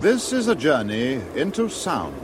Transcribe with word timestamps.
This, 0.00 0.32
is 0.32 0.48
a 0.48 0.54
journey 0.54 1.20
into 1.36 1.68
sound. 1.68 2.16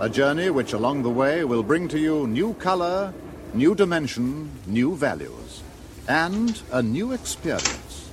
A 0.00 0.08
journey 0.08 0.48
which 0.48 0.72
along 0.72 1.02
the 1.02 1.10
way 1.10 1.44
will 1.44 1.62
bring 1.62 1.88
to 1.88 1.98
you 1.98 2.26
new 2.26 2.54
color, 2.54 3.12
new 3.52 3.74
dimension, 3.74 4.50
new 4.66 4.96
values, 4.96 5.62
and 6.08 6.58
a 6.72 6.82
new 6.82 7.12
experience. 7.12 8.08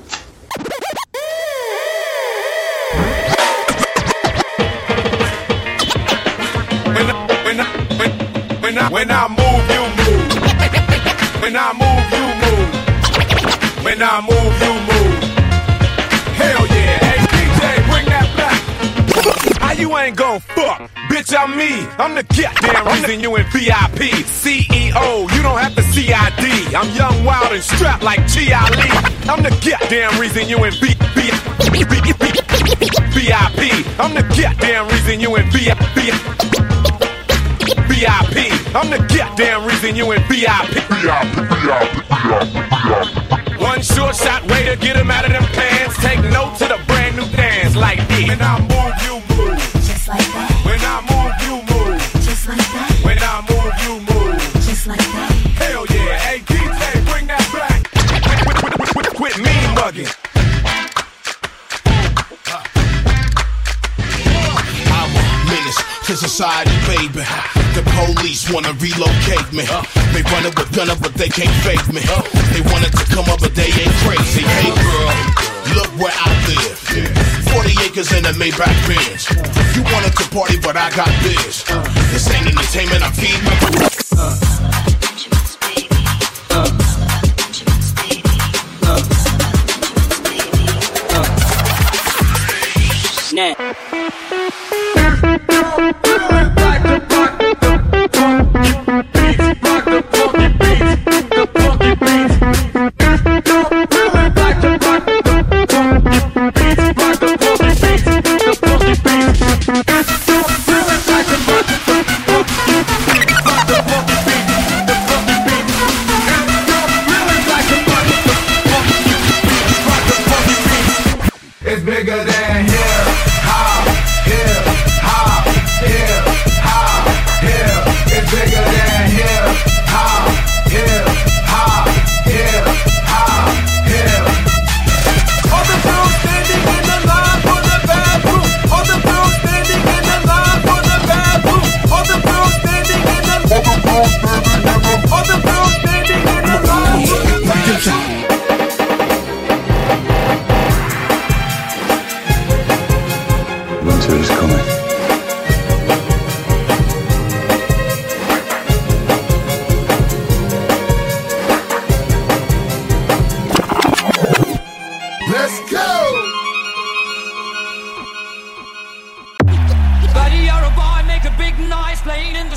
When 8.59 8.77
I, 8.77 8.89
when 8.91 9.11
I 9.11 9.27
move, 9.29 9.69
you 9.71 9.83
move. 9.95 10.27
When 11.41 11.55
I 11.55 11.71
move, 11.79 12.11
you 12.19 12.25
move. 12.43 13.85
When 13.85 14.01
I 14.01 14.19
move, 14.27 14.61
you 14.61 14.73
move. 14.93 15.12
How 19.73 19.79
you 19.79 19.97
ain't 19.97 20.15
gon' 20.15 20.39
fuck? 20.39 20.87
Bitch, 21.09 21.33
I'm 21.35 21.57
me. 21.57 21.81
I'm 21.97 22.13
the 22.13 22.21
goddamn 22.21 22.85
reason 22.93 23.19
you 23.21 23.35
in 23.37 23.43
VIP. 23.45 24.13
CEO, 24.29 25.33
you 25.33 25.41
don't 25.41 25.57
have 25.57 25.73
the 25.73 25.81
CID. 25.81 26.75
I'm 26.75 26.95
young, 26.95 27.25
wild, 27.25 27.51
and 27.51 27.63
strapped 27.63 28.03
like 28.03 28.21
G. 28.27 28.53
Ali. 28.53 28.85
I'm 29.25 29.41
the 29.41 29.49
goddamn 29.65 30.21
reason 30.21 30.47
you 30.47 30.63
in 30.63 30.73
VIP. 30.73 30.93
I'm 33.97 34.13
the 34.13 34.21
goddamn 34.37 34.87
reason 34.89 35.19
you 35.19 35.35
in 35.37 35.49
VIP. 35.49 36.13
VIP. 37.89 38.53
I'm 38.77 38.91
the 38.91 39.01
goddamn 39.09 39.65
reason 39.65 39.95
you 39.95 40.11
in 40.11 40.21
VIP. 40.29 40.69
One 43.59 43.81
short 43.81 44.15
shot 44.15 44.45
way 44.51 44.69
to 44.69 44.75
get 44.77 44.95
him 44.97 45.09
out 45.09 45.25
of 45.25 45.31
them 45.31 45.45
pants. 45.45 45.97
Take 45.97 46.21
note 46.29 46.57
to 46.59 46.65
the 46.65 46.79
brand 46.85 47.15
new 47.15 47.25
dance 47.35 47.75
like 47.75 48.07
this. 48.07 48.27
When 48.27 48.39
I 48.39 48.59
move, 48.61 48.93
you 49.01 49.22
menace 66.13 66.21
to 66.21 66.29
society, 66.29 66.71
baby. 66.85 67.25
The 67.73 67.81
police 68.05 68.51
wanna 68.51 68.73
relocate 68.73 69.49
me. 69.51 69.65
They 70.13 70.21
running 70.29 70.53
with 70.55 70.71
gunner, 70.75 70.95
but 71.01 71.13
they 71.15 71.29
can't 71.29 71.53
fake 71.63 71.87
me. 71.93 72.01
They 72.53 72.61
wanted 72.71 72.93
to 72.93 73.05
come 73.05 73.25
up, 73.29 73.39
but 73.39 73.55
they 73.55 73.65
ain't 73.65 73.95
crazy. 74.05 74.41
Hey 74.41 74.69
girl, 74.69 75.13
look 75.75 75.89
where 75.97 76.13
I 76.13 76.29
live. 76.47 76.77
40 77.49 77.69
acres 77.85 78.11
in 78.13 78.25
a 78.25 78.33
Maybach 78.33 78.77
Benz. 78.87 79.29
You 79.75 79.83
wanted 79.93 80.13
to 80.17 80.25
party, 80.29 80.57
but 80.61 80.77
I 80.77 80.89
got 80.95 81.09
biz. 81.23 81.63
This 82.11 82.29
ain't 82.29 82.47
entertainment, 82.47 83.01
I 83.03 83.11
feed 83.11 83.41
my. 83.43 83.93
It's 93.35 93.92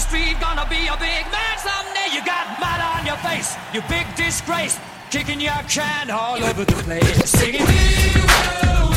street, 0.08 0.38
gonna 0.41 0.67
be 0.69 0.87
a 0.87 0.97
big 0.97 1.25
man 1.35 1.56
someday. 1.58 2.08
You 2.14 2.25
got 2.25 2.61
mud 2.61 2.81
on 2.81 3.06
your 3.06 3.17
face, 3.29 3.56
you 3.73 3.82
big 3.88 4.06
disgrace, 4.14 4.79
kicking 5.11 5.41
your 5.41 5.62
can 5.69 6.11
all 6.11 6.43
over 6.43 6.64
the 6.64 6.76
place, 6.85 7.31
singing. 7.31 8.95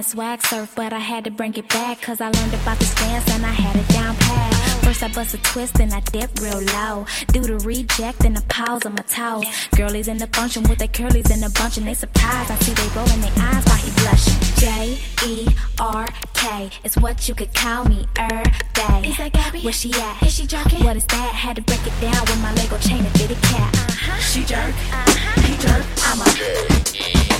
trying 0.00 0.38
swag 0.40 0.42
surf, 0.42 0.72
but 0.76 0.92
I 0.92 0.98
had 0.98 1.24
to 1.24 1.30
bring 1.30 1.54
it 1.54 1.68
back. 1.68 2.00
Cause 2.00 2.20
I 2.20 2.30
learned 2.30 2.54
about 2.54 2.78
this 2.78 2.94
dance 2.94 3.28
and 3.30 3.44
I 3.44 3.50
had 3.50 3.76
it 3.76 3.88
down 3.88 4.16
pat. 4.16 4.54
First 4.84 5.02
I 5.02 5.08
bust 5.08 5.34
a 5.34 5.38
twist, 5.38 5.74
then 5.74 5.92
I 5.92 6.00
dip 6.00 6.30
real 6.40 6.60
low. 6.60 7.06
Do 7.28 7.40
the 7.40 7.58
reject, 7.58 8.20
then 8.20 8.34
the 8.34 8.42
pause 8.48 8.84
on 8.86 8.94
my 8.94 9.02
toes. 9.02 9.46
Girlies 9.76 10.08
in 10.08 10.18
the 10.18 10.26
function 10.28 10.62
with 10.64 10.78
their 10.78 10.88
curlies 10.88 11.30
in 11.30 11.40
the 11.40 11.50
bunch, 11.50 11.76
and 11.78 11.86
they 11.86 11.94
surprised. 11.94 12.50
I 12.50 12.56
see 12.56 12.72
they 12.72 12.88
rolling 12.96 13.20
their 13.20 13.32
eyes 13.36 13.64
while 13.64 13.76
he 13.76 13.90
blushing. 14.00 14.40
J 14.56 14.98
E 15.26 15.48
R 15.78 16.08
K 16.34 16.70
is 16.84 16.96
what 16.96 17.28
you 17.28 17.34
could 17.34 17.52
call 17.54 17.84
me 17.84 18.06
er 18.18 18.42
day. 18.74 19.02
Is 19.04 19.16
that 19.18 19.32
Gabby? 19.32 19.60
Where 19.60 19.72
she 19.72 19.92
at? 19.94 20.22
Is 20.22 20.34
she 20.34 20.46
jerking? 20.46 20.84
What 20.84 20.96
is 20.96 21.06
that? 21.06 21.32
Had 21.34 21.56
to 21.56 21.62
break 21.62 21.86
it 21.86 21.96
down 22.00 22.20
with 22.22 22.40
my 22.42 22.52
Lego 22.54 22.78
chain 22.78 23.04
and 23.04 23.14
did 23.14 23.30
it 23.30 23.42
cat. 23.42 23.74
Uh-huh. 23.74 24.16
She 24.20 24.44
jerk, 24.44 24.74
uh-huh. 24.92 25.40
he 25.42 25.56
jerk, 25.58 25.84
I'm 26.08 26.20
a 26.20 26.26
J 26.36 26.44
E 26.64 26.70
R 26.72 26.80
K. 26.84 27.30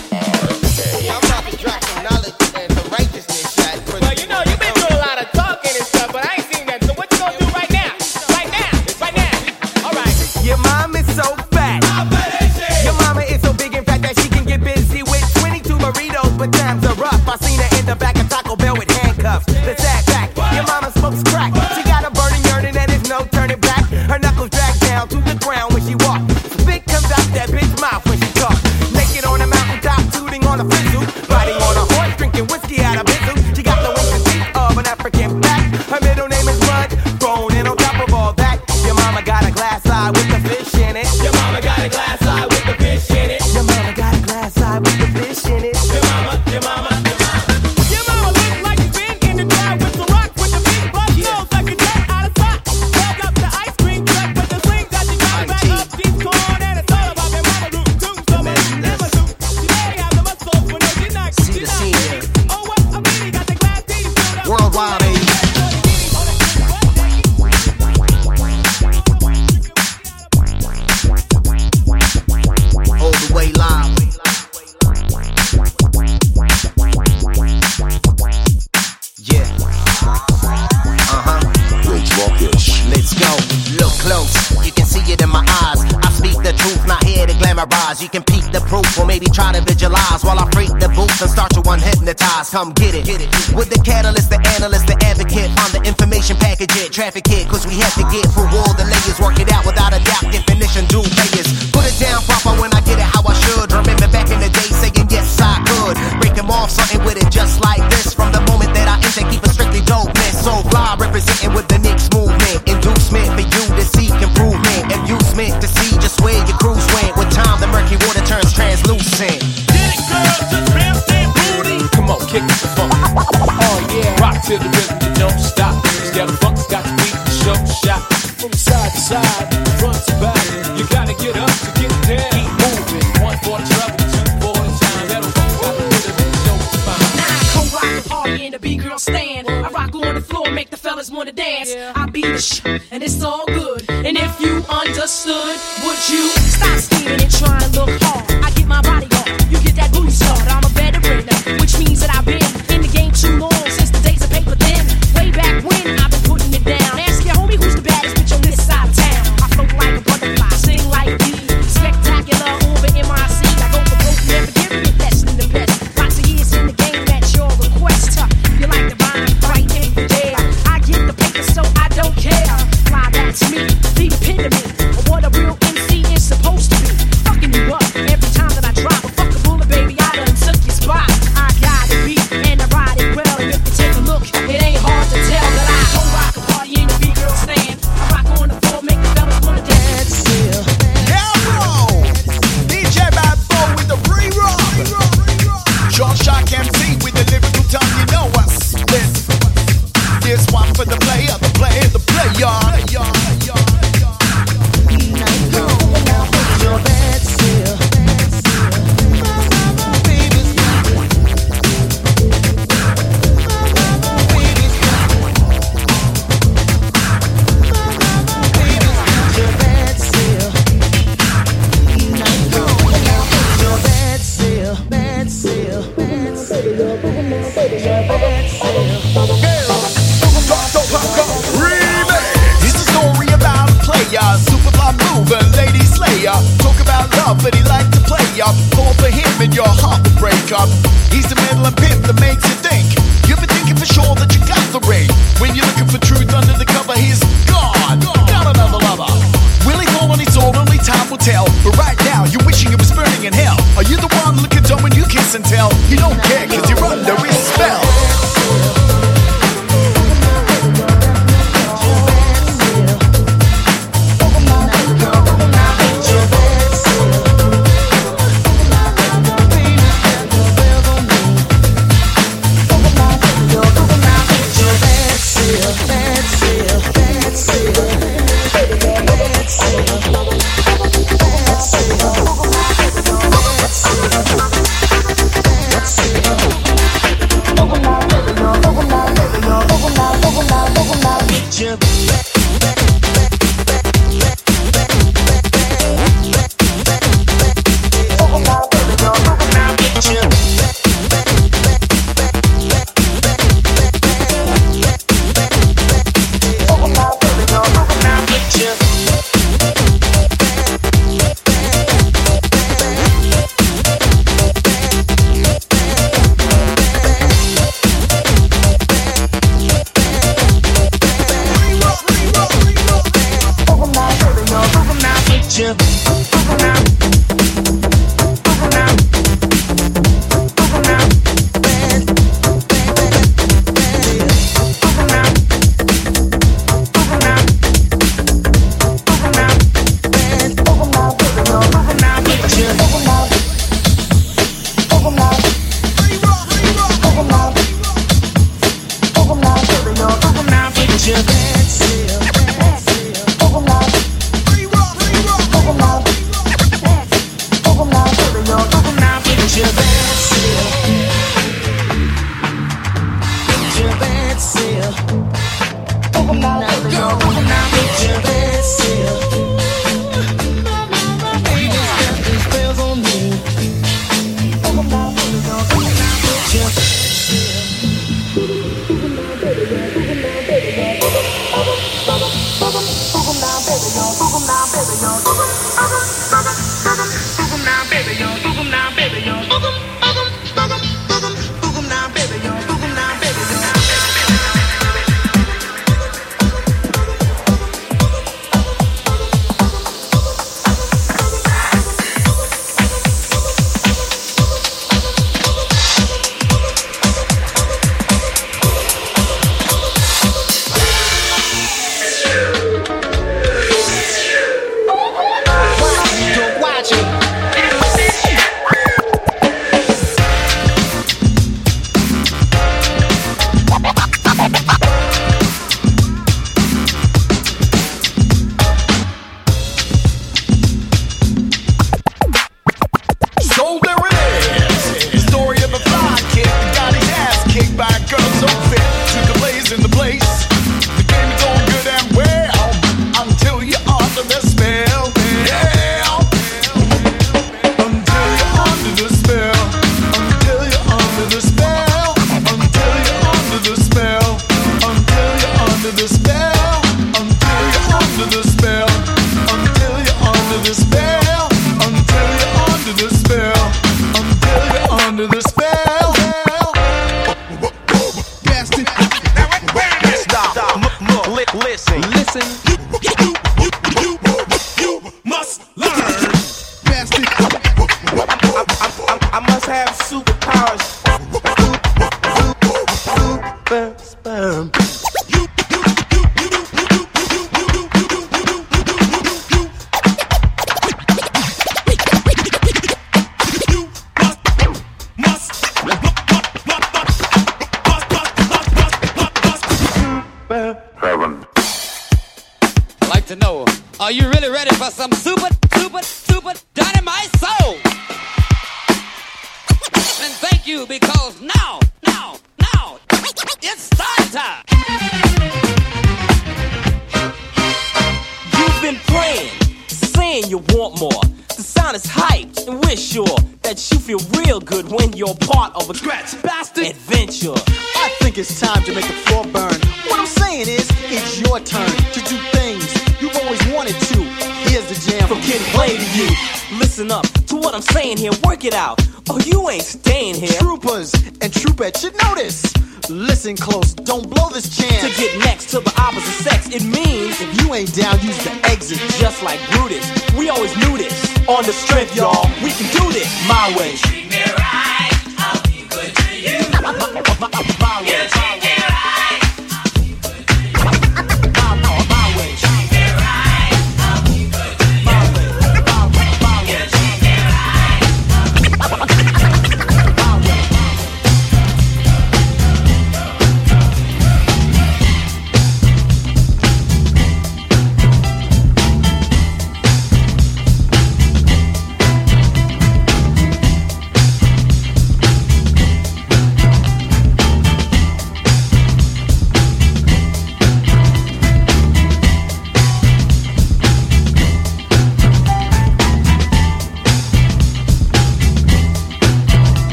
I'm 1.11 1.19
about 1.25 1.50
to 1.50 1.57
drop 1.57 2.10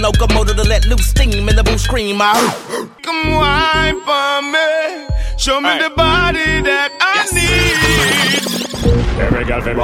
locomotive 0.00 0.56
to 0.56 0.64
let 0.64 0.86
loose 0.86 1.06
steam 1.06 1.48
in 1.48 1.56
the 1.56 1.62
boot 1.62 1.80
scream. 1.80 2.20
I 2.20 2.34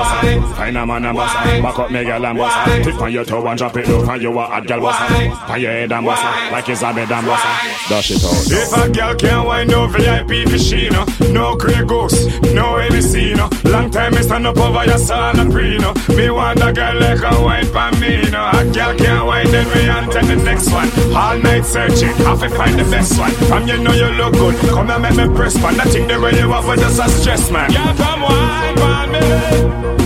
bust. 0.06 0.56
Find 0.56 0.76
a 0.76 0.86
man 0.86 1.04
and 1.04 1.16
bust. 1.16 1.34
Back 1.34 1.78
up 1.78 1.90
me 1.90 2.04
girl 2.04 2.26
and 2.26 2.38
bust. 2.38 2.84
Tip 2.84 3.00
on 3.00 3.12
your 3.12 3.24
toe 3.24 3.46
and 3.46 3.58
drop 3.58 3.76
it 3.76 3.88
low 3.88 4.04
and 4.10 4.22
you 4.22 4.38
a 4.38 4.44
hot 4.44 4.66
girl 4.66 4.80
bust. 4.80 4.98
Pan 5.46 5.60
your 5.60 5.70
head 5.72 5.92
and 5.92 6.06
bust 6.06 6.22
like 6.52 6.68
it's 6.68 6.82
a 6.82 6.92
bed 6.92 7.12
and 7.12 7.26
bust. 7.26 7.44
Dash 7.88 8.10
it 8.10 8.24
out. 8.24 8.46
If 8.50 8.72
a 8.72 8.90
girl 8.90 9.14
can't 9.14 9.46
wind 9.46 9.70
no 9.70 9.86
VIP 9.86 10.48
for 10.48 10.58
she 10.58 10.88
no, 10.88 11.04
no 11.30 11.56
Grey 11.56 11.84
Goose, 11.84 12.26
no 12.52 12.78
ABC 12.78 13.36
no. 13.36 13.48
Long 13.70 13.90
time 13.90 14.14
me 14.14 14.22
stand 14.22 14.46
up 14.46 14.56
over 14.58 14.84
your 14.84 14.98
son 14.98 15.38
and 15.40 15.52
pre. 15.52 15.78
Me 16.16 16.30
want 16.30 16.62
a 16.62 16.72
girl 16.72 17.00
like 17.00 17.22
a 17.22 17.42
wine 17.42 17.70
pan 17.72 17.98
me 18.00 18.22
no. 18.30 18.50
A 18.52 18.64
girl 18.72 18.96
can't 18.96 19.26
wind 19.26 19.48
then 19.48 19.66
we 19.74 19.88
on 19.88 20.04
to 20.10 20.26
the 20.26 20.36
next 20.44 20.70
one. 20.72 20.90
All 21.14 21.38
night 21.38 21.64
searching, 21.64 22.14
half 22.24 22.42
a 22.42 22.48
find 22.48 22.78
the 22.78 22.84
best 22.84 23.18
one. 23.18 23.32
From 23.48 23.66
you 23.68 23.78
know 23.82 23.92
you 23.92 24.08
look 24.16 24.32
good, 24.34 24.56
come 24.70 24.90
and 24.90 25.02
make 25.02 25.16
me 25.16 25.34
press 25.34 25.54
pan. 25.54 25.76
That 25.76 25.88
thing 25.88 26.06
the 26.06 26.20
way 26.20 26.38
you 26.38 26.52
are 26.52 26.66
was 26.66 26.80
just 26.80 27.00
a 27.00 27.08
stress 27.08 27.50
man. 27.50 27.70
Yeah, 27.72 27.94
come 27.96 28.22
wine 28.22 28.76
pan 28.76 29.12
me. 29.12 30.05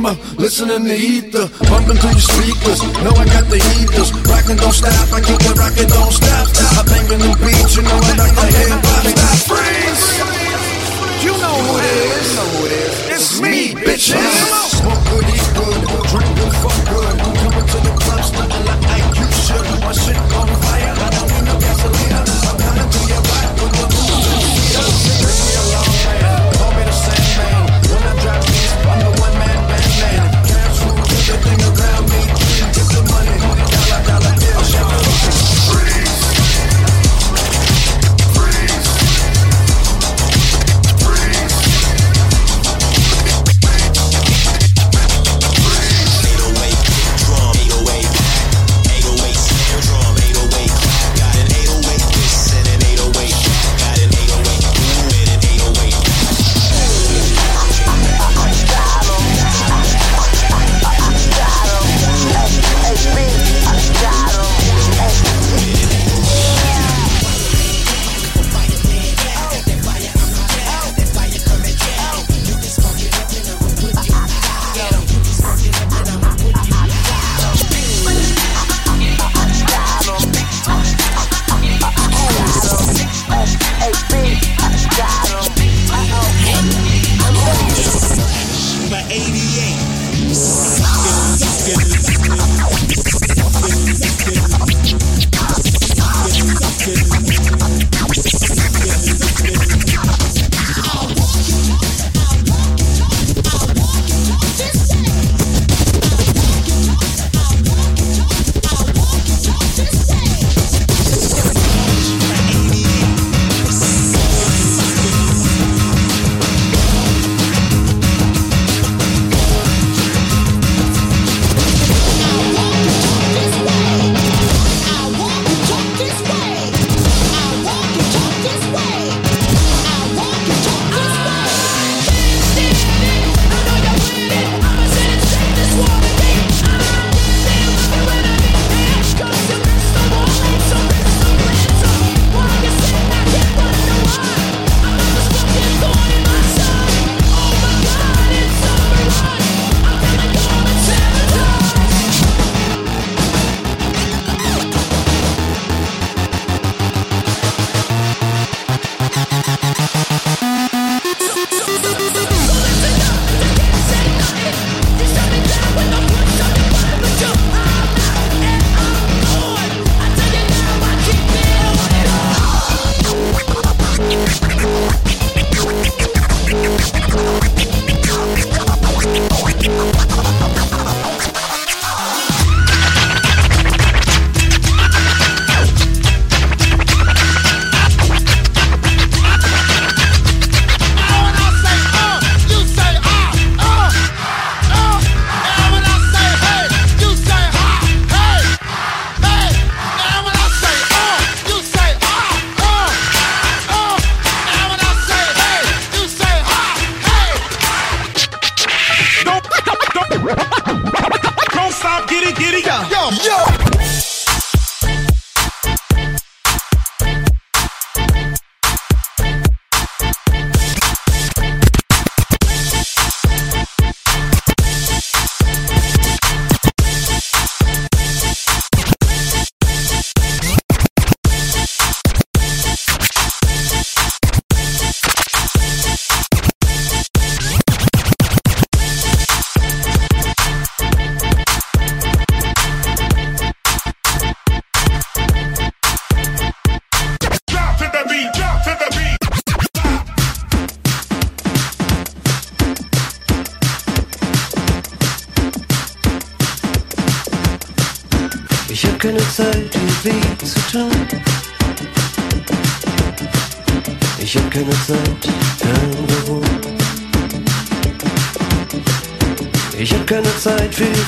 beamer, 0.00 0.16
listening 0.38 0.84
to 0.84 0.94
ether, 0.94 1.48
bumping 1.68 1.96
through 1.96 2.10
your 2.10 2.20
speakers. 2.20 2.80
Know 3.04 3.12
I 3.12 3.24
got 3.26 3.46
the 3.48 3.58
heaters, 3.58 4.12
rockin' 4.24 4.56
don't 4.56 4.72
stop. 4.72 5.12
I 5.12 5.20
keep 5.20 5.40
it 5.40 5.56
rockin' 5.56 5.88
don't 5.88 6.12
stop. 6.12 6.48
I 6.78 6.82
bangin' 6.88 7.20
them 7.20 7.36
beats, 7.40 7.76
you 7.76 7.82
know 7.82 8.00
I 8.00 8.12
like 8.16 8.34
to 8.34 8.46
hear 8.48 8.76
pop. 8.80 9.04
Stop, 9.04 9.36
freeze. 9.48 10.04
You 11.24 11.32
know 11.36 11.52
who 11.52 11.76
it 11.76 11.84
is. 11.84 12.28
You 12.28 12.36
know 12.36 12.48
who 12.48 12.66
it 12.66 12.72
is. 12.72 12.94
It's 13.12 13.40
me, 13.40 13.74
bitches. 13.76 14.24
Smoke 14.80 15.04
good, 15.10 15.28
eat 15.28 15.48
good, 15.52 15.80
drink 16.08 16.30
good, 16.38 16.54
fuck 16.64 16.78
good. 16.88 17.14
Coming 17.20 17.66
to 17.68 17.78
the 17.84 17.92
club, 18.00 18.22
smelling 18.24 18.64
like 18.64 19.16
you 19.20 19.28
should. 19.44 19.66
My 19.84 19.92
shit 19.92 20.16
on 20.16 20.48
fire, 20.64 20.94
I 20.96 21.08
don't 21.12 21.28
need 21.28 21.44
no 21.44 21.54
gasolina. 21.60 22.20
I'm 22.48 22.56
coming 22.56 22.88
to 22.88 23.00
your 23.12 23.19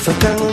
Sacamos. 0.03 0.52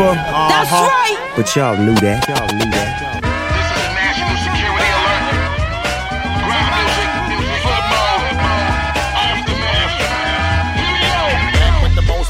over. 0.00 0.10
Uh-huh. 0.10 0.48
That's 0.48 0.72
right. 0.72 1.32
But 1.36 1.56
y'all 1.56 1.76
knew 1.76 1.94
that. 1.96 2.28
Y'all 2.28 2.58
knew 2.58 2.70
that. 2.70 2.98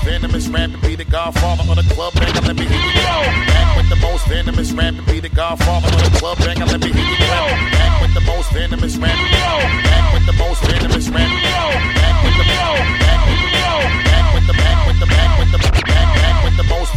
venomous 0.04 0.48
rap 0.48 0.70
and 0.70 0.80
be 0.80 0.96
the 0.96 1.04
godfather 1.04 1.62
of 1.70 1.76
the 1.76 1.94
club 1.94 2.14
banger. 2.14 2.40
Let 2.40 2.56
me 2.56 2.64
hear 2.64 2.80
you 2.80 2.94
go. 2.94 3.20
Back 3.52 3.76
with 3.76 3.88
the 3.90 3.96
most 3.96 4.26
venomous 4.26 4.72
rap 4.72 4.94
and 4.94 5.06
be 5.06 5.20
the 5.20 5.28
godfather 5.28 5.88
of 5.88 6.12
the 6.12 6.18
club 6.18 6.38
banger. 6.38 6.64
Let 6.64 6.80
me 6.80 6.90
hear 6.90 7.04
you 7.04 7.18
go. 7.18 7.44
Back 7.76 8.00
with 8.00 8.14
the 8.14 8.22
most 8.22 8.50
venomous 8.52 8.96
rap. 8.96 9.18
Back 9.30 10.14
with 10.14 10.24
the 10.24 10.32
most 10.32 10.64
venomous 10.64 11.08
rap. 11.10 11.28
Back 11.28 12.24
with 12.24 12.36
the 12.38 12.44
most. 12.48 13.27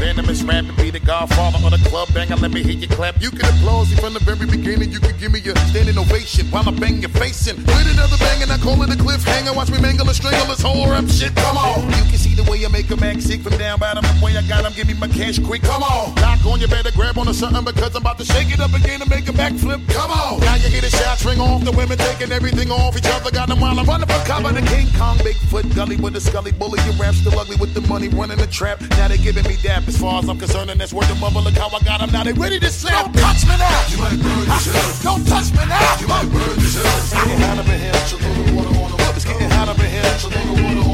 venomous 0.02 0.42
rap 0.42 0.66
and 0.66 0.76
be 0.78 0.90
the 0.90 1.00
godfather 1.00 1.62
of 1.62 1.70
the 1.70 1.78
club 1.88 2.12
banger. 2.12 2.36
Let 2.36 2.50
me 2.50 2.64
hear 2.64 2.74
you 2.74 2.88
clap. 2.88 3.22
You 3.22 3.30
can 3.30 3.46
applause 3.54 3.92
me 3.92 3.98
from 3.98 4.14
the 4.18 4.24
very 4.26 4.48
beginning. 4.50 4.92
You 4.92 5.00
can 5.00 5.16
give 5.22 5.32
me 5.32 5.40
a 5.46 5.54
standing 5.70 5.96
ovation 5.96 6.50
while 6.50 6.68
I 6.68 6.72
bang 6.74 7.06
your 7.06 7.14
face 7.22 7.46
in. 7.46 7.58
With 7.58 7.94
another 7.94 8.18
bang 8.18 8.42
and 8.42 8.52
I 8.52 8.58
call 8.58 8.82
it 8.82 8.90
a 8.90 8.98
cliffhanger. 8.98 9.56
Watch 9.56 9.70
me 9.70 9.80
mangle 9.80 10.10
and 10.10 10.18
strangle 10.18 10.48
this 10.50 10.62
whole 10.66 10.90
rap 10.90 11.06
shit. 11.06 11.36
Come 11.36 11.56
on. 11.56 11.86
You 11.94 12.04
can 12.10 12.18
the 12.42 12.52
way 12.52 12.66
I 12.66 12.70
make 12.70 12.90
a 12.90 12.98
man 12.98 13.22
sick 13.22 13.42
from 13.42 13.58
down 13.58 13.80
bottom. 13.80 14.04
The 14.04 14.26
way 14.26 14.36
I 14.38 14.42
got 14.48 14.66
him, 14.66 14.74
give 14.74 14.88
me 14.88 14.94
my 14.94 15.08
cash 15.08 15.40
quick. 15.40 15.62
Come 15.62 15.84
on. 15.84 16.16
Knock 16.16 16.46
on, 16.46 16.60
you 16.60 16.68
better 16.68 16.92
grab 16.92 17.18
on 17.18 17.26
to 17.28 17.34
something 17.34 17.64
because 17.64 17.96
I'm 17.96 18.02
about 18.02 18.18
to 18.20 18.26
shake 18.26 18.52
it 18.52 18.60
up 18.60 18.74
again 18.74 19.02
and 19.02 19.10
make 19.10 19.28
a 19.30 19.34
backflip. 19.34 19.82
Come 19.90 20.12
on. 20.12 20.40
Now 20.42 20.56
you 20.56 20.70
hear 20.70 20.82
the 20.82 20.90
shots 20.90 21.26
ring 21.26 21.40
off. 21.40 21.64
The 21.64 21.72
women 21.72 21.98
taking 21.98 22.32
everything 22.32 22.72
off 22.72 22.98
each 22.98 23.08
other. 23.08 23.32
Got 23.32 23.50
them 23.50 23.60
while 23.60 23.78
I'm 23.78 23.86
running 23.86 24.08
for 24.08 24.22
cover. 24.26 24.52
The 24.52 24.62
King 24.68 24.88
Kong, 24.98 25.18
Bigfoot, 25.20 25.76
Gully 25.76 25.98
with 25.98 26.14
the 26.14 26.22
Scully 26.22 26.52
bully. 26.52 26.80
Your 26.86 26.96
rap's 26.96 27.18
still 27.18 27.38
ugly 27.38 27.58
with 27.58 27.74
the 27.74 27.82
money 27.82 28.08
running 28.10 28.38
the 28.38 28.48
trap. 28.48 28.82
Now 28.98 29.08
they 29.08 29.18
giving 29.18 29.46
me 29.46 29.58
dap 29.62 29.88
as 29.88 29.98
far 29.98 30.20
as 30.20 30.30
I'm 30.30 30.40
concerned. 30.40 30.70
And 30.70 30.80
that's 30.80 30.94
worth 30.94 31.10
the 31.10 31.16
mother. 31.16 31.42
Look 31.42 31.58
how 31.58 31.70
I 31.70 31.80
got 31.84 32.02
them. 32.02 32.12
Now 32.12 32.24
they 32.24 32.34
ready 32.34 32.60
to 32.60 32.70
slap. 32.70 33.06
Don't 33.06 33.16
touch 33.16 33.44
me 33.46 33.56
now. 33.58 33.86
You 33.90 33.98
might 33.98 34.20
burn 34.22 34.46
yourself. 34.48 35.04
Don't 35.04 35.26
touch 35.28 35.52
me 35.52 35.64
now. 35.68 36.00
You 36.00 36.08
might 36.08 36.30
burn 36.32 36.56
yourself. 36.58 36.90
It's 37.02 37.14
getting 37.14 37.40
hotter 37.42 37.64
than 37.64 37.80
hell 37.80 38.02
so 38.08 38.18
It's 38.18 38.26
a 38.26 38.30
little 38.30 38.56
water 38.58 38.96
on 38.98 39.16
It's 39.16 39.26
getting 39.26 39.50
hot 39.50 39.70
up 39.70 39.80
in 39.80 40.91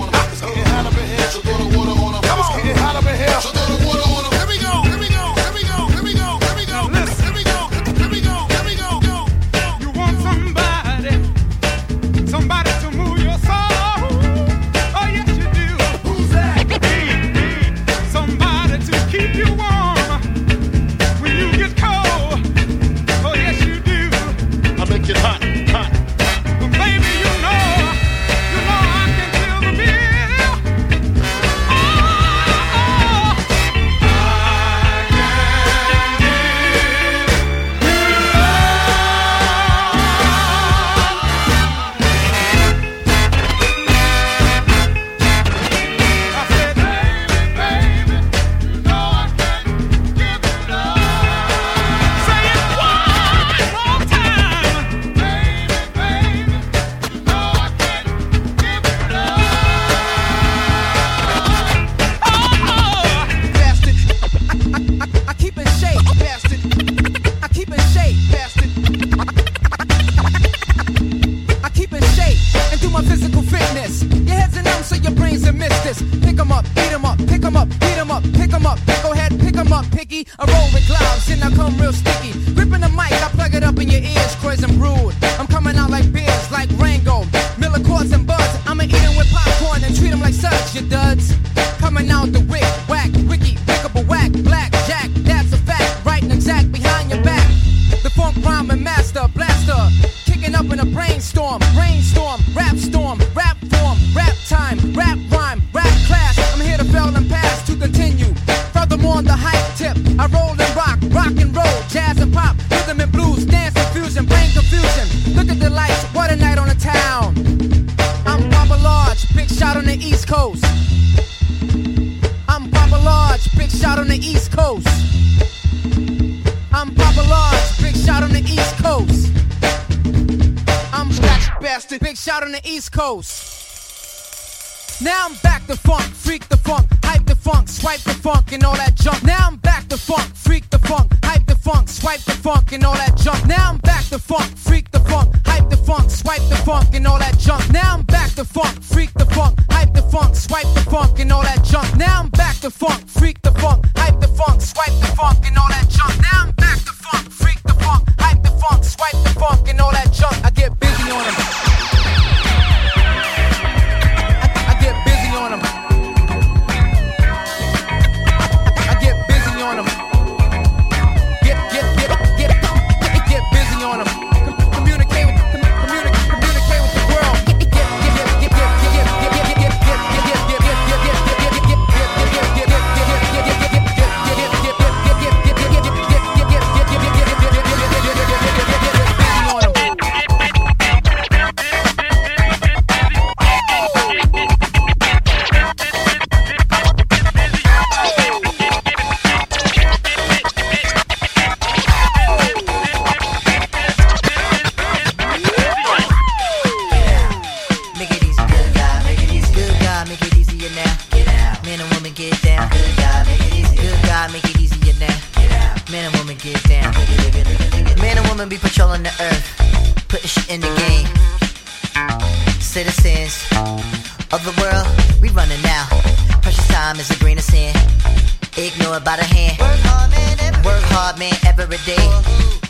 Work 229.68 229.84
hard, 229.84 230.10
man, 230.12 230.40
every, 230.40 230.64
Work 230.64 230.84
hard, 230.96 231.20
man, 231.20 231.36
every 231.44 231.78
day. 231.84 232.08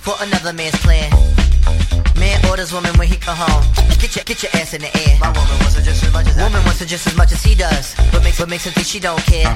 For 0.02 0.16
another 0.22 0.54
man's 0.54 0.76
plan. 0.82 1.12
Man 2.18 2.42
orders 2.50 2.74
woman 2.74 2.98
when 2.98 3.08
he 3.08 3.16
come 3.18 3.38
home. 3.38 3.64
Get 4.02 4.16
your 4.16 4.26
get 4.26 4.42
your 4.42 4.52
ass 4.58 4.74
in 4.74 4.82
the 4.82 4.92
air. 5.06 5.18
My 5.22 5.30
woman 5.30 5.58
wants 5.62 5.78
it 5.78 5.84
just 5.84 6.04
as 6.04 6.14
much 6.14 6.28
as 6.28 6.38
woman 6.38 6.64
wants 6.66 6.82
it 6.82 6.88
just 6.88 7.06
as 7.06 7.16
much 7.16 7.32
as 7.32 7.44
he 7.44 7.54
does. 7.54 7.94
But 8.12 8.24
makes 8.24 8.40
but 8.40 8.50
makes 8.50 8.66
her 8.66 8.72
think 8.72 8.88
she 8.88 9.00
don't 9.00 9.22
care. 9.26 9.54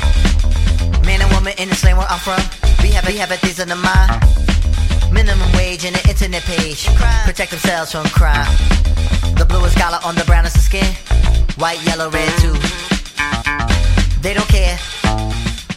Man 1.06 1.22
and 1.22 1.32
woman 1.34 1.54
in 1.58 1.70
the 1.70 1.76
same 1.76 1.98
where 1.98 2.08
I'm 2.10 2.20
from. 2.20 2.42
We 2.84 2.90
have 2.92 3.08
we 3.08 3.18
have 3.18 3.32
a 3.32 3.38
things 3.38 3.60
on 3.60 3.70
the 3.70 3.76
mind. 3.76 4.12
Minimum 5.12 5.52
wage 5.54 5.86
and 5.86 5.96
an 5.96 6.06
internet 6.10 6.44
page. 6.44 6.86
Protect 7.26 7.52
themselves 7.52 7.92
from 7.92 8.06
crime. 8.10 8.50
The 9.38 9.46
bluest 9.46 9.78
collar 9.78 10.00
on 10.04 10.16
the 10.16 10.26
brownest 10.26 10.56
of 10.56 10.62
skin. 10.62 10.94
White, 11.58 11.82
yellow, 11.86 12.10
red 12.10 12.30
too. 12.38 12.54
They 14.22 14.34
don't 14.34 14.50
care 14.50 14.78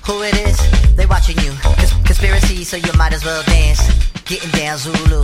who 0.06 0.22
it 0.22 0.34
is. 0.46 0.56
They 0.96 1.06
watching 1.06 1.38
you. 1.38 1.52
Cons- 1.62 1.92
conspiracy, 2.04 2.64
so 2.64 2.76
you 2.76 2.92
might 2.96 3.12
as 3.12 3.24
well 3.24 3.42
dance. 3.44 3.80
Getting 4.24 4.50
down 4.50 4.78
Zulu. 4.78 5.22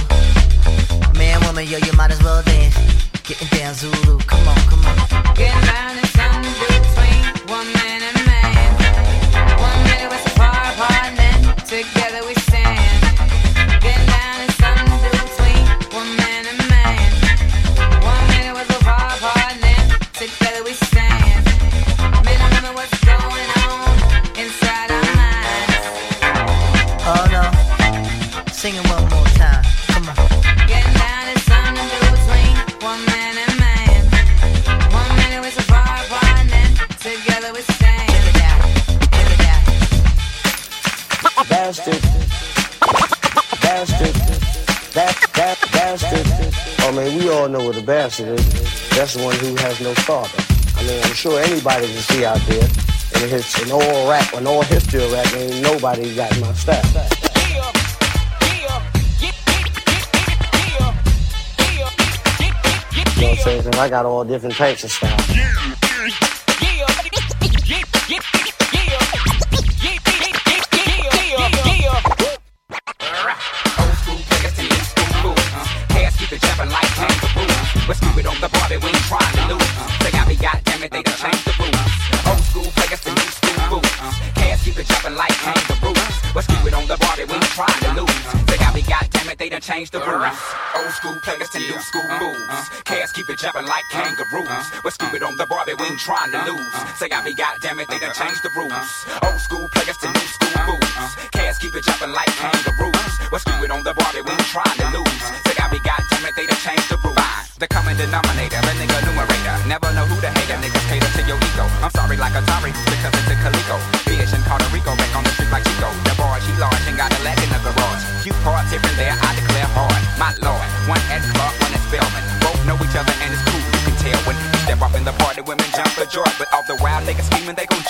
Man, 1.16 1.40
woman, 1.44 1.66
yo, 1.66 1.78
you 1.78 1.92
might 1.92 2.10
as 2.10 2.22
well 2.22 2.42
dance. 2.42 2.76
Getting 3.24 3.48
down 3.58 3.74
Zulu. 3.74 4.18
Come 4.26 4.48
on, 4.48 4.56
come 4.70 4.84
on. 4.86 5.34
Getting 5.34 5.66
down 5.66 5.96
something 6.16 6.56
between 6.68 7.22
one 7.48 7.72
all 47.90 47.96
know 47.96 48.02
what 48.02 48.14
a 48.14 48.28
bastard 48.30 48.38
is. 48.38 48.90
That's 48.90 49.14
the 49.14 49.24
one 49.24 49.36
who 49.36 49.56
has 49.56 49.80
no 49.80 49.94
father. 49.94 50.42
I 50.76 50.82
mean, 50.86 51.02
I'm 51.04 51.14
sure 51.14 51.40
anybody 51.40 51.86
can 51.86 51.96
see 51.96 52.24
out 52.24 52.40
there. 52.46 52.68
And 53.14 53.32
it's 53.32 53.62
in 53.62 53.72
all 53.72 54.08
rap, 54.08 54.32
in 54.34 54.46
all 54.46 54.62
history 54.62 55.04
of 55.04 55.12
rap, 55.12 55.26
ain't 55.34 55.62
nobody 55.62 56.14
got 56.14 56.38
my 56.40 56.52
style. 56.54 56.82
You 63.16 63.26
know 63.26 63.32
what 63.32 63.46
I'm 63.46 63.62
saying? 63.62 63.74
I 63.74 63.88
got 63.88 64.06
all 64.06 64.24
different 64.24 64.54
types 64.54 64.84
of 64.84 64.92
style. 64.92 65.59
Old 90.76 90.90
school 90.92 91.16
players 91.16 91.48
to 91.50 91.58
new 91.58 91.78
school 91.80 92.08
fools. 92.18 92.68
Cats 92.84 93.12
keep 93.12 93.28
it 93.30 93.38
jumping 93.38 93.66
like 93.66 93.84
kangaroos. 93.90 94.70
We're 94.84 94.90
stupid 94.90 95.22
on 95.22 95.36
the 95.36 95.46
Barbie, 95.46 95.74
we 95.74 95.86
ain't 95.86 96.00
trying 96.00 96.32
to 96.32 96.42
lose. 96.50 96.98
They 96.98 97.08
got 97.08 97.24
be 97.24 97.34
goddamn 97.34 97.80
it, 97.80 97.88
they 97.88 97.98
done 97.98 98.14
changed 98.14 98.42
the 98.42 98.50
rules. 98.56 99.06
Old 99.22 99.40
school 99.40 99.68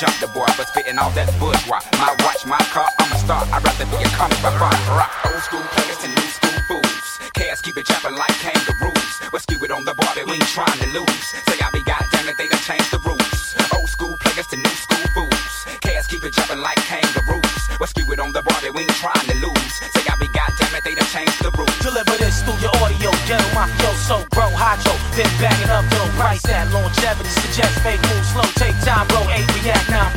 jump 0.01 0.17
the 0.19 0.27
boy. 0.29 0.49
But 0.57 0.67
spitting 0.69 0.99
all 0.99 1.11
that 1.13 1.29
bourgeois. 1.39 1.85
My 2.01 2.17
watch, 2.25 2.47
my 2.47 2.59
car, 2.73 2.89
I'm 2.99 3.13
a 3.13 3.19
star. 3.21 3.45
I'd 3.53 3.63
rather 3.63 3.85
be 3.93 4.01
a 4.01 4.09
comic 4.17 4.41
by 4.43 4.51
rock, 4.57 4.81
rock. 4.97 5.13
Old 5.29 5.43
school 5.45 5.65
players 5.77 5.99
to 5.99 6.09
new 6.09 6.29
school 6.33 6.59
fools. 6.69 7.21
Cats 7.35 7.61
keep 7.61 7.77
it 7.77 7.85
jumping 7.85 8.17
like 8.17 8.33
kangaroos. 8.41 8.60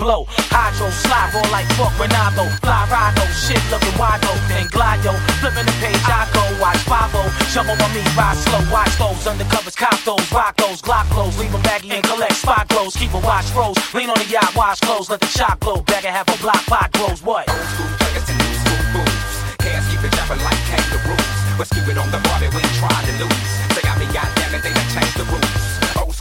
Blow. 0.04 0.28
Hydro, 0.51 0.91
slide, 0.91 1.32
roll 1.32 1.47
like 1.56 1.68
fuck 1.80 1.95
Ronaldo, 1.95 2.51
fly 2.60 2.84
ride, 2.91 3.16
shit 3.32 3.64
looking 3.72 3.95
wide 3.95 4.20
open, 4.28 4.68
glide, 4.68 4.99
yo, 4.99 5.16
flipping 5.39 5.64
the 5.64 5.76
page, 5.80 6.04
I 6.12 6.28
go, 6.36 6.43
watch 6.60 6.84
5 6.84 7.16
jump 7.56 7.72
on 7.72 7.91
me, 7.95 8.04
ride 8.12 8.36
slow, 8.36 8.60
watch 8.68 8.91
those, 8.99 9.24
undercovers, 9.24 9.78
cop 9.80 9.95
those, 10.04 10.28
rock 10.36 10.60
those, 10.60 10.84
glock 10.84 11.08
blows, 11.16 11.39
leave 11.39 11.56
'em 11.56 11.64
baggy 11.64 11.89
and 11.95 12.04
collect 12.04 12.36
spot 12.36 12.68
glows, 12.68 12.93
keep 12.99 13.14
a 13.16 13.22
watch 13.24 13.47
froze, 13.56 13.80
lean 13.95 14.10
on 14.12 14.20
the 14.20 14.28
yacht, 14.28 14.51
wash 14.56 14.80
clothes, 14.82 15.10
let 15.10 15.22
the 15.22 15.32
shot 15.32 15.58
blow, 15.62 15.78
bag 15.88 16.04
and 16.04 16.14
half 16.14 16.28
a 16.28 16.38
block, 16.43 16.62
pot 16.68 16.91
grows, 16.91 17.24
what? 17.24 17.47
Old 17.47 17.68
school 17.74 17.91
players 17.99 18.26
to 18.28 18.34
new 18.36 18.54
school 18.62 18.84
fools. 18.91 19.24
Cats 19.64 19.88
keep 19.88 20.04
it 20.04 20.12
jumping 20.12 20.43
like 20.43 20.62
kangaroos. 20.68 21.32
We're 21.58 21.70
skewed 21.72 21.97
on 21.97 22.12
the 22.12 22.20
Barbie, 22.28 22.49
we 22.51 22.60
ain't 22.60 22.78
trying 22.82 23.06
to 23.08 23.14
lose. 23.24 23.49
Say 23.74 23.84
I 23.88 23.93
be 23.99 24.08
goddamn 24.12 24.56
it, 24.56 24.62
they 24.66 24.74
done 24.74 24.89
changed 24.91 25.16
the 25.16 25.26
rules. 25.32 25.72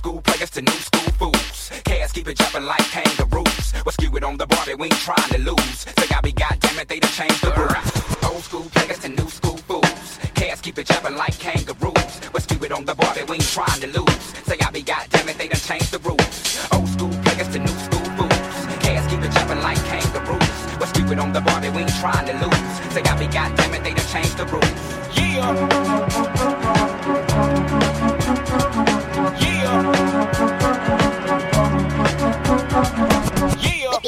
School 0.03 0.21
players 0.23 0.51
to 0.51 0.63
new 0.63 0.73
school 0.73 1.13
fools. 1.13 1.71
Cats 1.85 2.11
keep 2.11 2.27
it 2.27 2.37
jumping 2.37 2.67
like 2.67 2.83
kangaroos. 2.91 3.73
Skewed 3.93 4.25
on 4.25 4.37
the 4.37 4.47
we 4.77 4.87
ain't 4.87 4.99
trying 4.99 5.31
to 5.31 5.39
lose. 5.39 5.79
Say 5.97 6.09
I 6.11 6.21
be 6.21 6.33
goddamn 6.33 6.77
it, 6.81 6.89
they 6.89 6.99
done 6.99 7.13
changed 7.13 7.41
the 7.41 7.53
rules. 7.55 8.25
Old 8.25 8.43
school 8.43 8.67
players 8.75 8.99
to 8.99 9.09
new 9.11 9.29
school 9.29 9.59
fools. 9.59 10.19
Cats 10.35 10.61
keep 10.61 10.77
it 10.79 10.89
jumping 10.89 11.15
like 11.15 11.39
kangaroos. 11.39 12.21
We're 12.35 12.41
skewed 12.41 12.73
on 12.73 12.85
the 12.85 12.97
Barbie, 12.97 13.23
we 13.29 13.37
ain't 13.37 13.47
trying 13.47 13.81
to 13.81 13.87
lose. 13.97 14.23
Say 14.43 14.59
I 14.59 14.73
be 14.73 14.83
goddamn 14.83 15.29
it, 15.29 15.39
they 15.39 15.47
done 15.47 15.61
changed 15.61 15.93
the 15.93 16.01
rules. 16.01 16.35
Old 16.73 16.89
school 16.89 17.15
players 17.23 17.49
to 17.55 17.61
new 17.61 17.77
school 17.87 18.07
fools. 18.19 18.59
Cats 18.83 19.07
keep 19.07 19.23
it 19.23 19.31
jumping 19.31 19.63
like 19.63 19.79
kangaroos. 19.87 20.51
We're 20.81 20.91
skewed 20.91 21.19
on 21.21 21.33
the 21.33 21.43
Barbie, 21.43 21.71
we 21.71 21.83
ain't 21.83 21.95
trying 22.03 22.27
to 22.27 22.35
lose. 22.43 22.73
Say 22.91 23.03
I 23.03 23.17
be 23.17 23.29
goddamn 23.31 23.75
it, 23.75 23.85
they 23.85 23.95
done 23.95 24.09
changed 24.11 24.37
the 24.37 24.47
rules. 24.47 26.32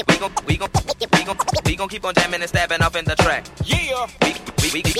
We 0.09 0.19
gon' 0.19 0.33
we 0.47 0.57
gon' 0.57 0.69
we 1.13 1.25
gon' 1.25 1.37
we 1.65 1.77
gon' 1.77 1.89
keep 1.89 2.05
on 2.05 2.15
jamming 2.15 2.41
and 2.41 2.49
stabbing 2.49 2.83
off 2.83 2.97
in 2.97 3.05
the 3.05 3.15
track. 3.17 3.47
Yeah. 3.65 4.07
We 4.23 4.35
we 4.63 4.83
we, 4.83 4.95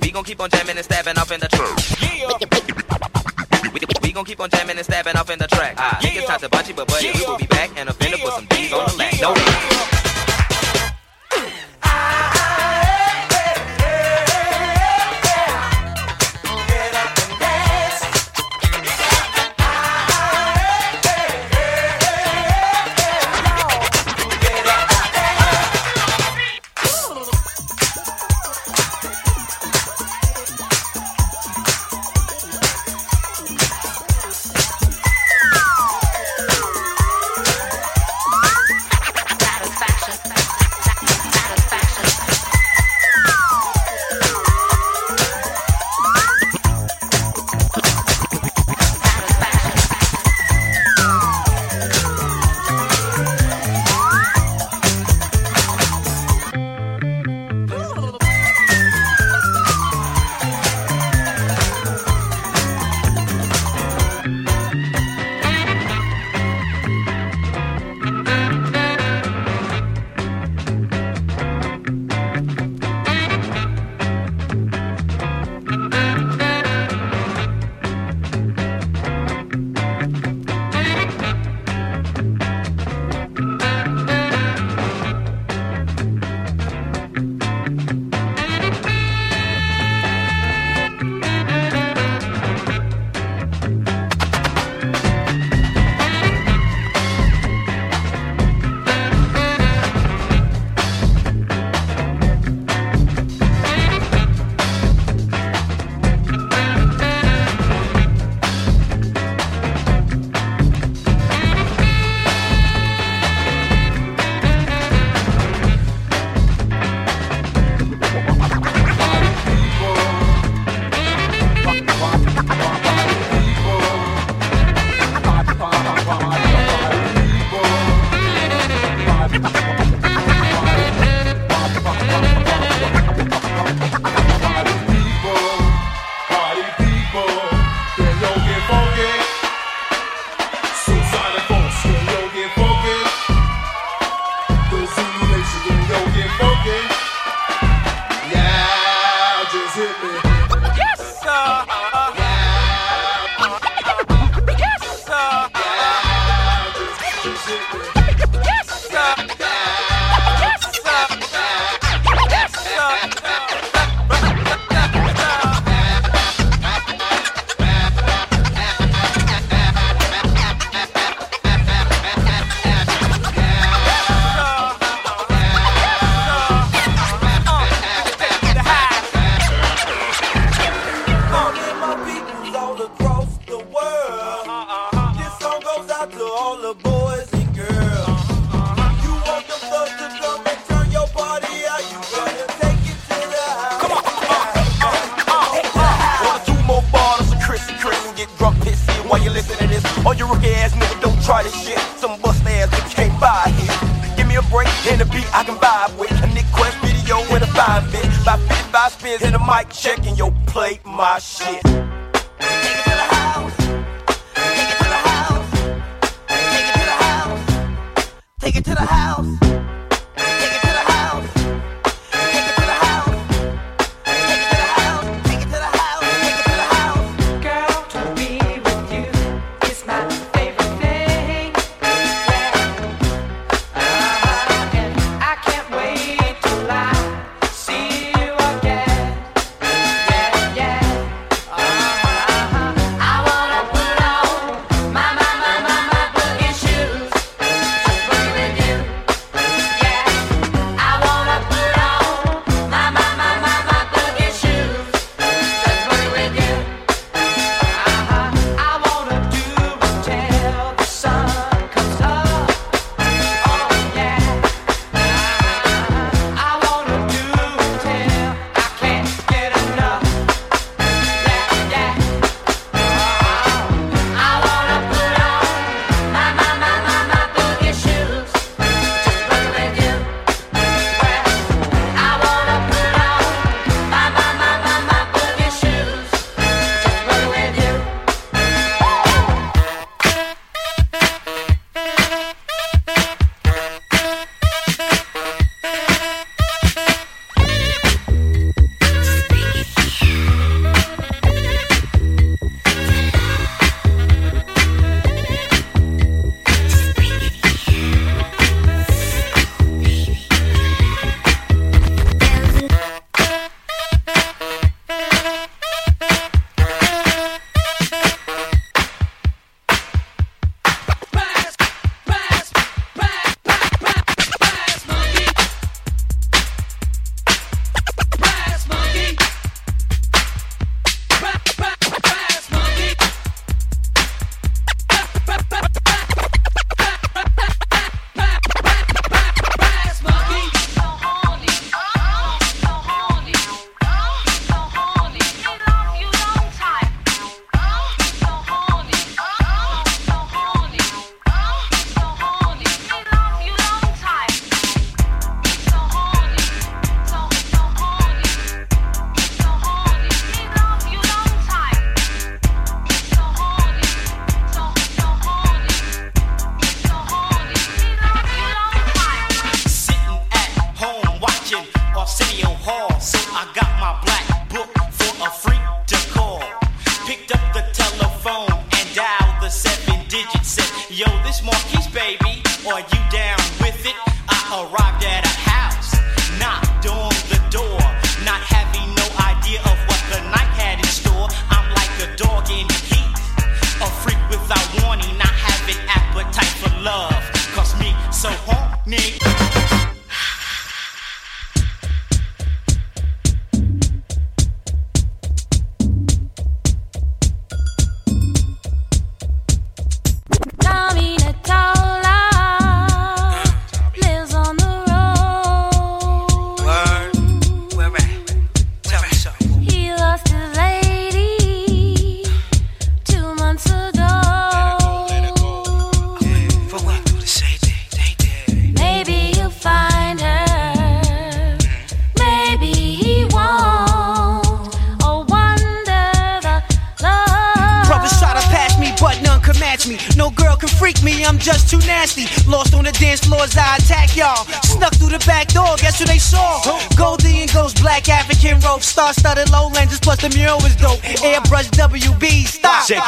we 0.00 0.10
gon' 0.10 0.24
keep 0.24 0.40
on 0.40 0.50
jamming 0.50 0.76
and 0.76 0.84
stabbing 0.84 1.18
off 1.18 1.30
in 1.32 1.40
the 1.40 1.48
track. 1.48 1.78
Yeah. 2.00 2.30
We, 4.02 4.12
gon' 4.12 4.24
keep 4.26 4.40
on 4.40 4.50
jamming 4.50 4.76
and 4.76 4.84
stabbing 4.84 5.16
off 5.16 5.30
in 5.30 5.38
the 5.38 5.46
track. 5.46 5.74
I 5.78 5.98
think 6.02 6.16
it's 6.16 6.26
time 6.26 6.40
to 6.40 6.48
bunchy, 6.50 6.74
but 6.74 6.86
buddy, 6.86 7.12
we 7.14 7.24
will 7.24 7.38
be 7.38 7.46
back 7.46 7.70
and 7.76 7.88
offended 7.88 8.20
with 8.22 8.34
some 8.34 8.46
D's 8.46 8.72
on 8.72 8.86
the 8.86 8.96
lack. 8.96 9.20
No. 9.22 9.71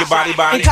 Your 0.05 0.19
body, 0.19 0.35
body. 0.35 0.57
And 0.57 0.65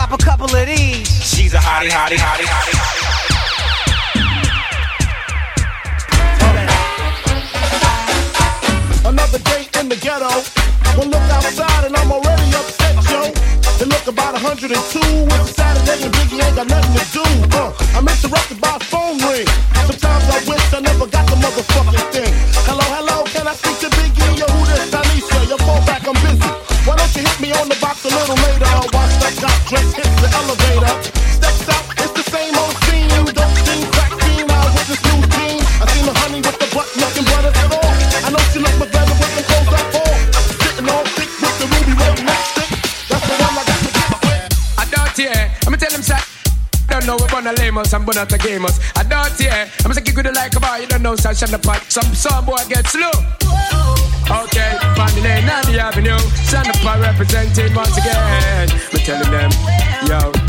representing 57.22 57.74
once 57.74 57.96
again. 57.96 58.68
We're 58.92 59.04
telling 59.04 59.30
them, 59.30 59.50
yo, 60.08 60.41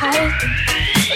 tight. 0.00 0.32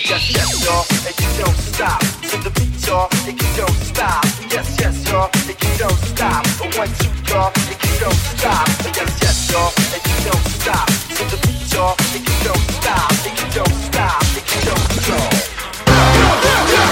Yes, 0.05 0.24
yes, 0.37 0.51
y'all, 0.64 0.85
and 1.09 1.16
you 1.16 1.30
don't 1.41 1.57
stop. 1.72 2.01
To 2.28 2.37
the 2.45 2.53
beat, 2.57 2.87
y'all, 2.87 3.09
and 3.24 3.37
you 3.41 3.51
don't 3.57 3.78
stop. 3.80 4.24
Yes, 4.53 4.76
yes, 4.78 4.97
y'all, 5.09 5.30
and 5.32 5.57
you 5.64 5.72
don't 5.78 6.01
stop. 6.12 6.45
One, 6.76 6.93
two, 7.01 7.12
y'all, 7.30 7.53
and 7.70 7.78
you 7.85 7.95
don't 8.05 8.22
stop. 8.37 8.68
Yes, 8.99 9.12
yes, 9.24 9.37
y'all, 9.51 9.72
and 9.95 10.03
you 10.05 10.18
don't 10.28 10.47
stop. 10.61 10.87
To 11.16 11.22
the 11.32 11.39
beat, 11.47 11.64
y'all, 11.72 11.97
and 12.12 12.24
you 12.28 12.37
don't 12.45 12.64
stop. 12.76 13.11
And 13.24 13.35
you 13.41 13.49
don't 13.57 13.76
stop, 13.89 14.20
and 14.37 14.45
you 14.53 14.61
don't 14.68 14.87
stop. 15.01 16.84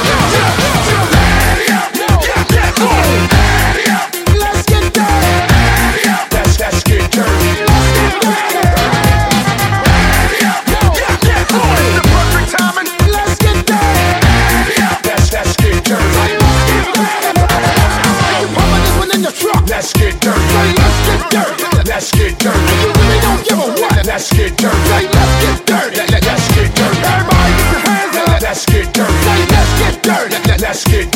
get 24.43 24.59
dirty. 24.59 24.76
Say, 24.88 25.07
let's 25.07 25.45
get 25.45 25.66
dirty. 25.66 25.97
Let, 25.97 26.11
let, 26.11 26.24
let's 26.24 26.49
get 26.55 26.74
dirty. 26.74 26.99
Everybody, 27.07 27.53
get 27.59 27.70
your 27.70 27.82
hands 27.86 28.16
up. 28.16 28.28
Let, 28.28 28.43
let's 28.43 28.66
get 28.66 28.93
dirty. 28.93 29.18
Say, 29.22 29.40
let's 29.55 29.72
get 29.78 30.03
dirty. 30.03 30.34
Let, 30.34 30.47
let, 30.47 30.61
let's 30.61 30.84
get 30.84 31.12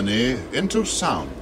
journey 0.00 0.38
into 0.52 0.84
sound. 0.84 1.39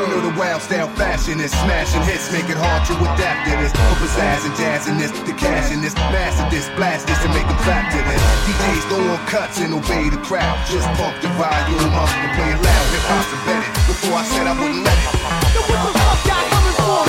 The 0.00 0.06
return 0.06 0.24
of 0.24 0.32
the 0.32 0.40
wild 0.40 0.62
style 0.64 0.88
fashion. 0.96 1.44
It's 1.44 1.52
smashing 1.52 2.00
hits, 2.08 2.32
make 2.32 2.48
it 2.48 2.56
hard 2.56 2.88
to 2.88 2.96
adapt 3.04 3.44
to 3.44 3.52
this. 3.60 3.68
For 3.68 4.00
pizzazz 4.00 4.48
and 4.48 4.56
jazz 4.56 4.88
in 4.88 4.96
this, 4.96 5.12
the 5.28 5.36
cash 5.36 5.68
in 5.76 5.84
this, 5.84 5.92
master 6.08 6.48
this, 6.48 6.64
blast 6.72 7.04
this, 7.04 7.20
and 7.20 7.28
make 7.36 7.44
them 7.44 7.60
clap 7.60 7.92
to 7.92 8.00
this. 8.08 8.16
DJs 8.48 8.88
throw 8.88 8.96
on 8.96 9.20
cuts 9.28 9.60
and 9.60 9.76
obey 9.76 10.08
the 10.08 10.16
crowd. 10.24 10.56
Just 10.72 10.88
pump 10.96 11.20
the 11.20 11.28
volume 11.36 11.92
up 11.92 12.08
and 12.16 12.32
play 12.32 12.48
it 12.48 12.60
loud. 12.64 12.86
Hip 12.96 13.04
hop's 13.12 13.28
embedded. 13.28 13.68
Before 13.92 14.16
I 14.16 14.24
said 14.24 14.48
I 14.48 14.56
wouldn't 14.56 14.88
let 14.88 14.96
it. 14.96 15.12
Yo, 15.52 15.60
what 15.68 15.84
the 15.84 15.92
fuck 15.92 16.24
y'all 16.32 16.48
coming 16.48 16.76
for? 16.80 17.04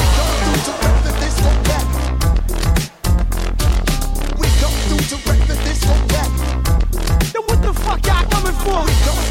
We 4.35 4.47
go 4.59 4.67
through 4.67 5.07
to 5.07 5.15
wreck 5.31 5.39
the 5.47 5.55
disco 5.63 5.95
back. 6.11 6.27
Yo, 7.31 7.39
what 7.39 7.59
the 7.63 7.71
fuck 7.71 8.03
y'all 8.03 8.27
coming 8.27 8.57
for? 8.67 8.83
We 8.83 9.30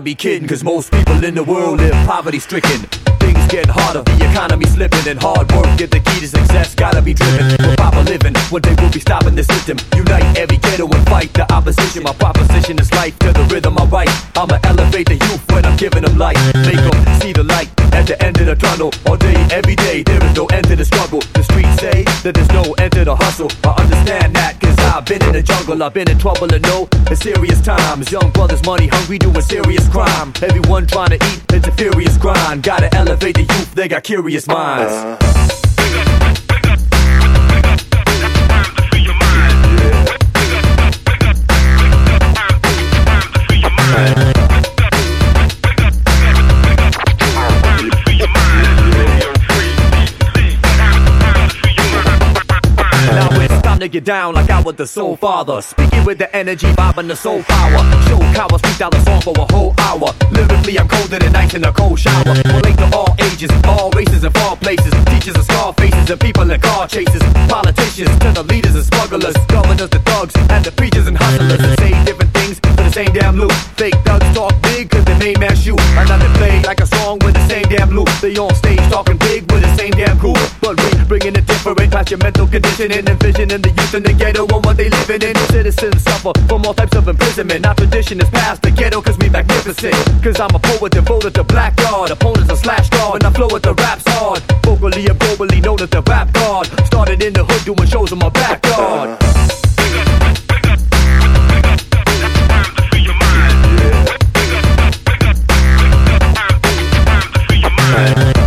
gotta 0.00 0.04
be 0.04 0.14
kidding, 0.14 0.48
cause 0.48 0.64
most 0.64 0.90
people 0.90 1.22
in 1.24 1.34
the 1.34 1.44
world 1.44 1.78
live 1.78 1.92
poverty 2.06 2.38
stricken. 2.38 2.80
Things 3.20 3.44
get 3.52 3.66
harder, 3.68 4.02
the 4.02 4.30
economy 4.30 4.64
slipping, 4.64 5.06
and 5.06 5.20
hard 5.20 5.52
work 5.52 5.68
get 5.76 5.90
the 5.90 6.00
key 6.00 6.20
to 6.20 6.28
success. 6.28 6.74
Gotta 6.74 7.02
be 7.02 7.12
driven 7.12 7.50
for 7.58 7.76
proper 7.76 8.02
living. 8.04 8.34
One 8.48 8.62
day 8.62 8.74
we'll 8.78 8.90
be 8.90 9.00
stopping 9.00 9.34
the 9.34 9.44
system. 9.44 9.76
Unite 9.94 10.24
every 10.38 10.56
ghetto 10.56 10.88
and 10.88 11.04
fight 11.06 11.34
the 11.34 11.44
opposition. 11.52 12.02
My 12.02 12.14
proposition 12.14 12.78
is 12.78 12.90
life 12.92 13.18
to 13.18 13.32
the 13.32 13.44
rhythm 13.52 13.76
I 13.76 13.84
write. 13.84 14.10
I'ma 14.36 14.58
elevate 14.64 15.08
the 15.08 15.20
youth 15.20 15.44
when 15.52 15.66
I'm 15.66 15.76
giving 15.76 16.04
them 16.04 16.16
light. 16.16 16.38
Make 16.64 16.80
them 16.80 17.20
see 17.20 17.32
the 17.34 17.44
light 17.44 17.68
at 17.92 18.06
the 18.06 18.16
end 18.24 18.40
of 18.40 18.46
the 18.46 18.56
tunnel. 18.56 18.90
All 19.06 19.18
day, 19.18 19.36
every 19.52 19.76
day, 19.76 20.02
there 20.02 20.24
is 20.24 20.34
no 20.34 20.46
end 20.46 20.64
to 20.68 20.76
the 20.76 20.84
struggle. 20.86 21.20
The 21.36 21.44
streets 21.44 21.76
say 21.76 22.04
that 22.24 22.32
there's 22.32 22.52
no 22.56 22.72
end 22.80 22.92
to 22.92 23.04
the 23.04 23.16
hustle. 23.16 23.50
I 23.64 23.82
understand 23.82 24.34
that 24.36 24.59
I've 24.92 25.04
been 25.04 25.22
in 25.22 25.32
the 25.32 25.42
jungle, 25.42 25.82
I've 25.82 25.94
been 25.94 26.10
in 26.10 26.18
trouble 26.18 26.52
and 26.52 26.62
no, 26.64 26.88
it's 27.06 27.20
serious 27.20 27.60
times. 27.62 28.10
Young 28.10 28.30
brothers, 28.32 28.64
money 28.66 28.88
hungry, 28.88 29.18
doing 29.18 29.40
serious 29.40 29.88
crime. 29.88 30.32
Everyone 30.42 30.86
trying 30.86 31.10
to 31.10 31.14
eat, 31.16 31.42
it's 31.52 31.68
a 31.68 31.72
furious 31.72 32.16
grind. 32.18 32.64
Gotta 32.64 32.92
elevate 32.96 33.36
the 33.36 33.42
youth, 33.42 33.72
they 33.74 33.86
got 33.86 34.02
curious 34.02 34.48
minds. 34.48 34.92
Uh. 34.92 35.16
Right. 43.92 44.39
To 53.80 53.88
get 53.88 54.04
down 54.04 54.34
like 54.34 54.50
I 54.50 54.60
was 54.60 54.76
the 54.76 54.86
soul 54.86 55.16
father. 55.16 55.62
Speaking 55.62 56.04
with 56.04 56.18
the 56.18 56.28
energy, 56.36 56.66
vibing 56.76 57.08
the 57.08 57.16
soul 57.16 57.42
power. 57.44 57.80
Show 58.04 58.20
cower, 58.36 58.58
speak 58.58 58.76
down 58.76 58.90
the 58.90 59.00
song 59.00 59.22
for 59.22 59.32
a 59.32 59.50
whole 59.50 59.72
hour. 59.78 60.12
Lyrically, 60.32 60.78
I'm 60.78 60.86
colder 60.86 61.18
than 61.18 61.34
ice 61.34 61.54
in 61.54 61.64
a 61.64 61.72
cold 61.72 61.98
shower. 61.98 62.28
Relate 62.28 62.76
to 62.76 62.90
all 62.92 63.16
ages, 63.20 63.48
all 63.64 63.90
races 63.92 64.22
and 64.22 64.36
all 64.44 64.56
places. 64.56 64.92
Teachers 65.06 65.34
and 65.34 65.44
scar 65.44 65.72
faces 65.72 66.10
and 66.10 66.20
people 66.20 66.50
in 66.50 66.60
car 66.60 66.88
chases. 66.88 67.22
Politicians 67.48 68.12
to 68.20 68.28
the 68.36 68.42
leaders 68.52 68.74
and 68.74 68.84
smugglers. 68.84 69.34
Governors 69.48 69.88
the 69.88 69.98
thugs 70.00 70.34
and 70.36 70.62
the 70.62 70.72
preachers 70.72 71.06
and 71.06 71.16
hustlers. 71.16 71.60
And 71.64 71.78
say 71.80 72.04
different 72.04 72.34
things 72.34 72.60
for 72.60 72.76
the 72.76 72.92
same 72.92 73.12
damn 73.14 73.36
loop. 73.36 73.52
Fake 73.80 73.96
thugs 74.04 74.28
talk 74.36 74.52
big 74.60 74.90
cause 74.90 75.06
they 75.06 75.16
main 75.16 75.40
man 75.40 75.56
shoot. 75.56 75.80
Another 75.96 76.28
play 76.36 76.60
like 76.68 76.80
a 76.80 76.86
song 76.86 77.18
with 77.24 77.32
the 77.32 77.48
same 77.48 77.64
damn 77.72 77.88
loop. 77.96 78.12
They 78.20 78.36
on 78.36 78.54
stage 78.56 78.84
talking 78.92 79.16
big 79.16 79.50
with 79.50 79.62
the 79.62 79.72
same 79.74 79.92
damn 79.92 80.18
crew. 80.18 80.36
But 80.60 80.76
we 80.76 80.90
bringing 81.08 81.36
a 81.36 81.40
different 81.40 81.90
past 81.90 82.10
your 82.10 82.18
mental 82.18 82.46
conditioning 82.46 83.08
and 83.08 83.18
vision 83.18 83.50
in 83.50 83.62
the 83.62 83.69
youth 83.76 83.94
in 83.94 84.02
the 84.02 84.12
ghetto 84.12 84.46
and 84.46 84.64
what 84.64 84.76
they 84.76 84.88
living 84.88 85.22
in. 85.22 85.36
Citizens 85.48 86.02
suffer 86.02 86.32
from 86.48 86.64
all 86.66 86.74
types 86.74 86.96
of 86.96 87.08
imprisonment. 87.08 87.66
Our 87.66 87.74
tradition 87.74 88.20
is 88.20 88.28
past 88.30 88.62
the 88.62 88.70
ghetto 88.70 89.00
cause 89.00 89.18
we 89.18 89.28
magnificent. 89.28 89.94
Cause 90.22 90.40
I'm 90.40 90.54
a 90.54 90.58
poet 90.58 90.92
devoted 90.92 91.34
to 91.34 91.44
black 91.44 91.76
god. 91.76 92.10
Opponents 92.10 92.50
are 92.50 92.56
slash 92.56 92.88
guard 92.90 93.22
and 93.22 93.26
I 93.26 93.36
flow 93.36 93.48
with 93.52 93.62
the 93.62 93.74
raps 93.74 94.04
hard. 94.06 94.40
Vocally 94.64 95.06
and 95.06 95.18
globally 95.18 95.62
known 95.62 95.80
as 95.80 95.90
the 95.90 96.02
rap 96.02 96.32
god. 96.32 96.66
Started 96.86 97.22
in 97.22 97.32
the 97.32 97.44
hood 97.44 97.64
doing 97.64 97.88
shows 97.88 98.12
in 98.12 98.18
my 98.18 98.28
backyard. 98.30 99.18
You 108.00 108.39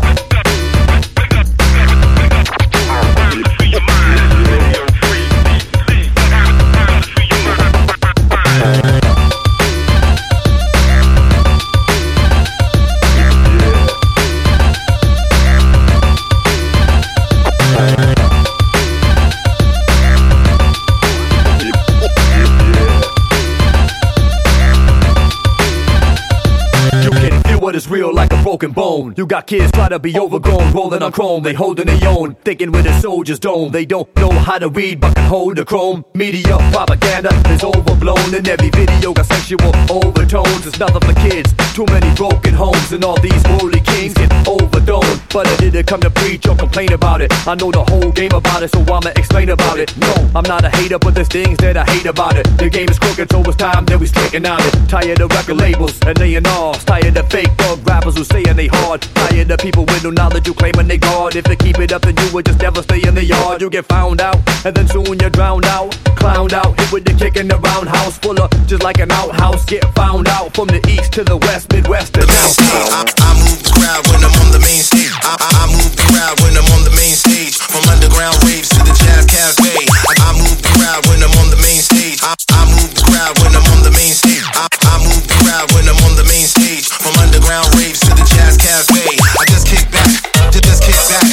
You 29.16 29.28
got 29.28 29.46
kids 29.46 29.72
try 29.72 29.90
to 29.90 30.00
be 30.00 30.18
overgrown, 30.18 30.74
rolling 30.74 31.04
on 31.04 31.12
chrome. 31.12 31.44
They 31.44 31.54
holding 31.54 31.86
their 31.86 32.10
own, 32.10 32.34
thinking 32.44 32.72
with 32.72 32.88
a 32.88 33.00
soldier's 33.00 33.38
dome. 33.38 33.72
They 33.72 33.86
don't 33.86 34.10
know 34.16 34.32
how 34.32 34.58
to 34.58 34.70
read, 34.70 35.02
but 35.02 35.14
can 35.16 35.26
hold 35.26 35.58
the 35.58 35.66
chrome. 35.66 36.04
Media 36.16 36.58
propaganda 36.72 37.30
is 37.52 37.64
overblown, 37.64 38.34
and 38.34 38.48
every 38.48 38.72
video 38.72 39.14
got 39.14 39.28
sexual 39.28 39.72
overtones. 39.90 40.66
It's 40.66 40.80
nothing 40.80 41.02
for 41.02 41.14
kids. 41.22 41.54
Too 41.76 41.86
many 41.86 42.14
broken 42.16 42.56
homes, 42.56 42.92
and 42.92 43.04
all 43.04 43.20
these 43.20 43.44
worldly 43.44 43.82
kings 43.82 44.16
get 44.16 44.32
overdone. 44.48 45.20
But 45.32 45.48
I 45.48 45.58
didn't 45.58 45.86
come 45.86 46.02
to 46.02 46.10
preach 46.10 46.48
or 46.48 46.56
complain 46.56 46.94
about 46.94 47.22
it. 47.22 47.32
I 47.48 47.54
know 47.54 47.70
the 47.70 47.84
whole 47.84 48.12
game 48.12 48.32
about 48.34 48.64
it, 48.64 48.72
so 48.72 48.82
I'ma 48.82 49.12
explain 49.16 49.50
about 49.50 49.80
it. 49.80 49.96
No, 49.98 50.14
I'm 50.34 50.44
not 50.44 50.66
a 50.66 50.70
hater, 50.70 50.98
but 50.98 51.14
there's 51.14 51.28
things 51.28 51.58
that 51.60 51.78
I 51.78 51.86
hate 51.86 52.08
about 52.08 52.36
it. 52.36 52.46
The 52.58 52.70
game 52.70 52.90
is 52.90 52.98
crooked, 52.98 53.32
so 53.32 53.42
it's 53.42 53.58
time 53.58 53.86
that 53.86 54.00
we 54.00 54.08
straighten 54.08 54.46
out 54.48 54.62
it. 54.66 54.74
Tired 54.90 55.22
of 55.22 55.30
record 55.32 55.58
labels 55.58 56.00
and 56.02 56.18
laying 56.18 56.48
off. 56.48 56.84
Tired 56.86 57.16
of 57.16 57.30
fake 57.30 57.52
thug 57.58 57.88
rappers 57.88 58.18
who 58.18 58.24
saying 58.24 58.56
they 58.56 58.68
hard. 58.68 59.03
Tired 59.16 59.52
of 59.52 59.60
people 59.60 59.86
with 59.86 60.04
no 60.04 60.12
knowledge 60.12 60.48
who 60.48 60.54
claiming 60.54 60.88
they 60.88 60.98
guard. 60.98 61.36
If 61.36 61.48
you 61.48 61.56
keep 61.56 61.80
it 61.80 61.92
up, 61.92 62.04
then 62.04 62.16
you 62.18 62.34
would 62.34 62.46
just 62.46 62.60
never 62.60 62.82
stay 62.82 63.02
in 63.08 63.16
the 63.16 63.24
yard. 63.24 63.62
You 63.62 63.70
get 63.70 63.86
found 63.86 64.22
out, 64.22 64.38
and 64.66 64.76
then 64.76 64.88
soon 64.88 65.20
you're 65.20 65.30
drowned 65.30 65.66
out. 65.66 65.92
Clowned 66.24 66.54
out, 66.54 66.80
hit 66.80 66.92
with 66.92 67.04
the 67.04 67.14
kick 67.14 67.36
in 67.36 67.48
the 67.48 67.58
roundhouse. 67.60 68.18
Full 68.20 68.40
of 68.40 68.50
just 68.68 68.84
like 68.84 69.00
an 69.00 69.12
outhouse. 69.12 69.66
Get 69.66 69.84
found 69.96 70.28
out 70.30 70.54
from 70.56 70.68
the 70.68 70.80
east 70.88 71.12
to 71.14 71.24
the 71.24 71.38
west, 71.38 71.72
midwest, 71.74 72.16
and 72.16 72.30
south. 72.30 72.96
I, 72.96 73.04
I 73.04 73.30
move 73.44 73.60
the 73.60 73.74
crowd 73.76 74.04
when 74.08 74.24
I'm 74.24 74.36
on 74.40 74.50
the 74.56 74.62
main 74.64 74.80
stage. 74.80 75.12
I, 75.20 75.36
I, 75.36 75.68
move 75.68 75.92
the 75.92 76.06
crowd 76.08 76.40
when 76.40 76.56
I'm 76.56 76.70
on 76.72 76.88
the 76.88 76.96
main 76.96 77.16
stage. 77.16 77.60
From 77.60 77.84
underground 77.92 78.40
raves 78.48 78.70
to 78.72 78.80
the 78.88 78.96
jazz 78.96 79.28
cafe. 79.28 79.84
I, 79.84 80.14
I 80.16 80.30
move 80.40 80.60
the 80.64 80.72
crowd 80.80 81.04
when 81.12 81.20
I'm 81.20 81.36
on 81.44 81.52
the 81.52 81.60
main 81.60 81.84
stage. 81.84 82.24
I, 82.24 82.32
I 82.56 82.64
move 82.72 82.92
the 82.96 83.04
crowd 83.04 83.36
when 83.44 83.52
I'm 83.52 83.68
on 83.76 83.82
the 83.84 83.92
main 83.92 84.16
stage. 84.16 84.46
I, 84.56 84.68
I 84.72 84.96
move 85.04 85.26
the 85.28 85.38
crowd 85.44 85.68
when 85.76 85.86
I'm 85.92 86.00
on 86.08 86.16
the 86.16 86.24
main 86.24 86.48
stage. 86.48 86.88
From 86.88 87.12
underground 87.20 87.68
raves 87.76 88.00
to 88.08 88.16
the 88.16 88.24
jazz 88.24 88.56
cafe. 88.56 88.93
I 88.94 89.46
just 89.50 89.66
kick 89.66 89.90
back, 89.90 90.06
just, 90.54 90.86
kick 90.86 90.94
back, 91.10 91.26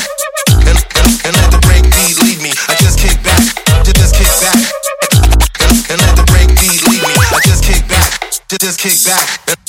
and, 0.64 0.80
and, 1.28 1.32
let 1.36 1.52
the 1.52 1.60
break 1.68 1.84
beat 1.92 2.16
lead 2.24 2.40
me. 2.40 2.56
I 2.72 2.74
just 2.80 2.96
kick 2.96 3.20
back, 3.20 3.36
just, 3.84 4.16
kick 4.16 4.32
back, 4.40 4.56
and, 5.68 5.76
and 5.92 5.98
let 6.00 6.16
the 6.16 6.24
break 6.32 6.48
beat 6.56 6.80
lead 6.88 7.04
me. 7.04 7.12
I 7.20 7.40
just 7.44 7.60
kick 7.60 7.84
back, 7.84 8.08
just, 8.48 8.80
kick 8.80 8.96
back. 9.04 9.28
And, 9.52 9.60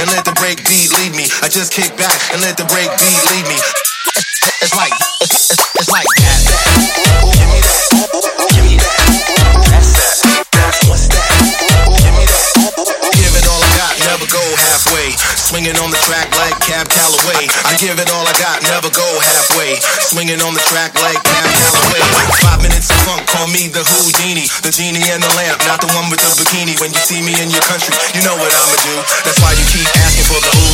and 0.00 0.06
let 0.16 0.24
the 0.24 0.32
break 0.40 0.64
beat 0.64 0.88
lead 0.96 1.12
me. 1.12 1.28
I 1.44 1.48
just 1.52 1.72
kick 1.76 1.92
back 2.00 2.16
and 2.32 2.40
let 2.40 2.56
the 2.56 2.64
break 2.72 2.88
beat 2.96 3.20
lead 3.28 3.44
me. 3.52 3.58
It's 4.64 4.72
like, 4.72 4.92
it's, 5.20 5.53
Swinging 15.54 15.78
on 15.78 15.94
the 15.94 16.02
track 16.10 16.26
like 16.34 16.58
Cab 16.66 16.90
Calloway. 16.90 17.46
I 17.62 17.78
give 17.78 17.94
it 18.02 18.10
all 18.10 18.26
I 18.26 18.34
got, 18.42 18.58
never 18.66 18.90
go 18.90 19.06
halfway. 19.22 19.78
Swinging 20.02 20.42
on 20.42 20.50
the 20.50 20.58
track 20.66 20.90
like 20.98 21.14
Cab 21.22 21.46
Calloway. 21.46 22.02
Five 22.42 22.58
minutes 22.58 22.90
of 22.90 22.98
funk, 23.06 23.22
call 23.30 23.46
me 23.46 23.70
the 23.70 23.86
Houdini. 23.86 24.50
The 24.66 24.74
genie 24.74 25.06
and 25.14 25.22
the 25.22 25.30
lamp, 25.38 25.62
not 25.70 25.78
the 25.78 25.86
one 25.94 26.10
with 26.10 26.18
the 26.18 26.26
bikini. 26.42 26.74
When 26.82 26.90
you 26.90 26.98
see 26.98 27.22
me 27.22 27.38
in 27.38 27.54
your 27.54 27.62
country, 27.70 27.94
you 28.18 28.26
know 28.26 28.34
what 28.34 28.50
I'ma 28.50 28.76
do. 28.82 28.98
That's 29.22 29.38
why 29.46 29.54
you 29.54 29.62
keep 29.70 29.86
asking 30.02 30.26
for 30.26 30.42
the 30.42 30.50
ooh, 30.50 30.73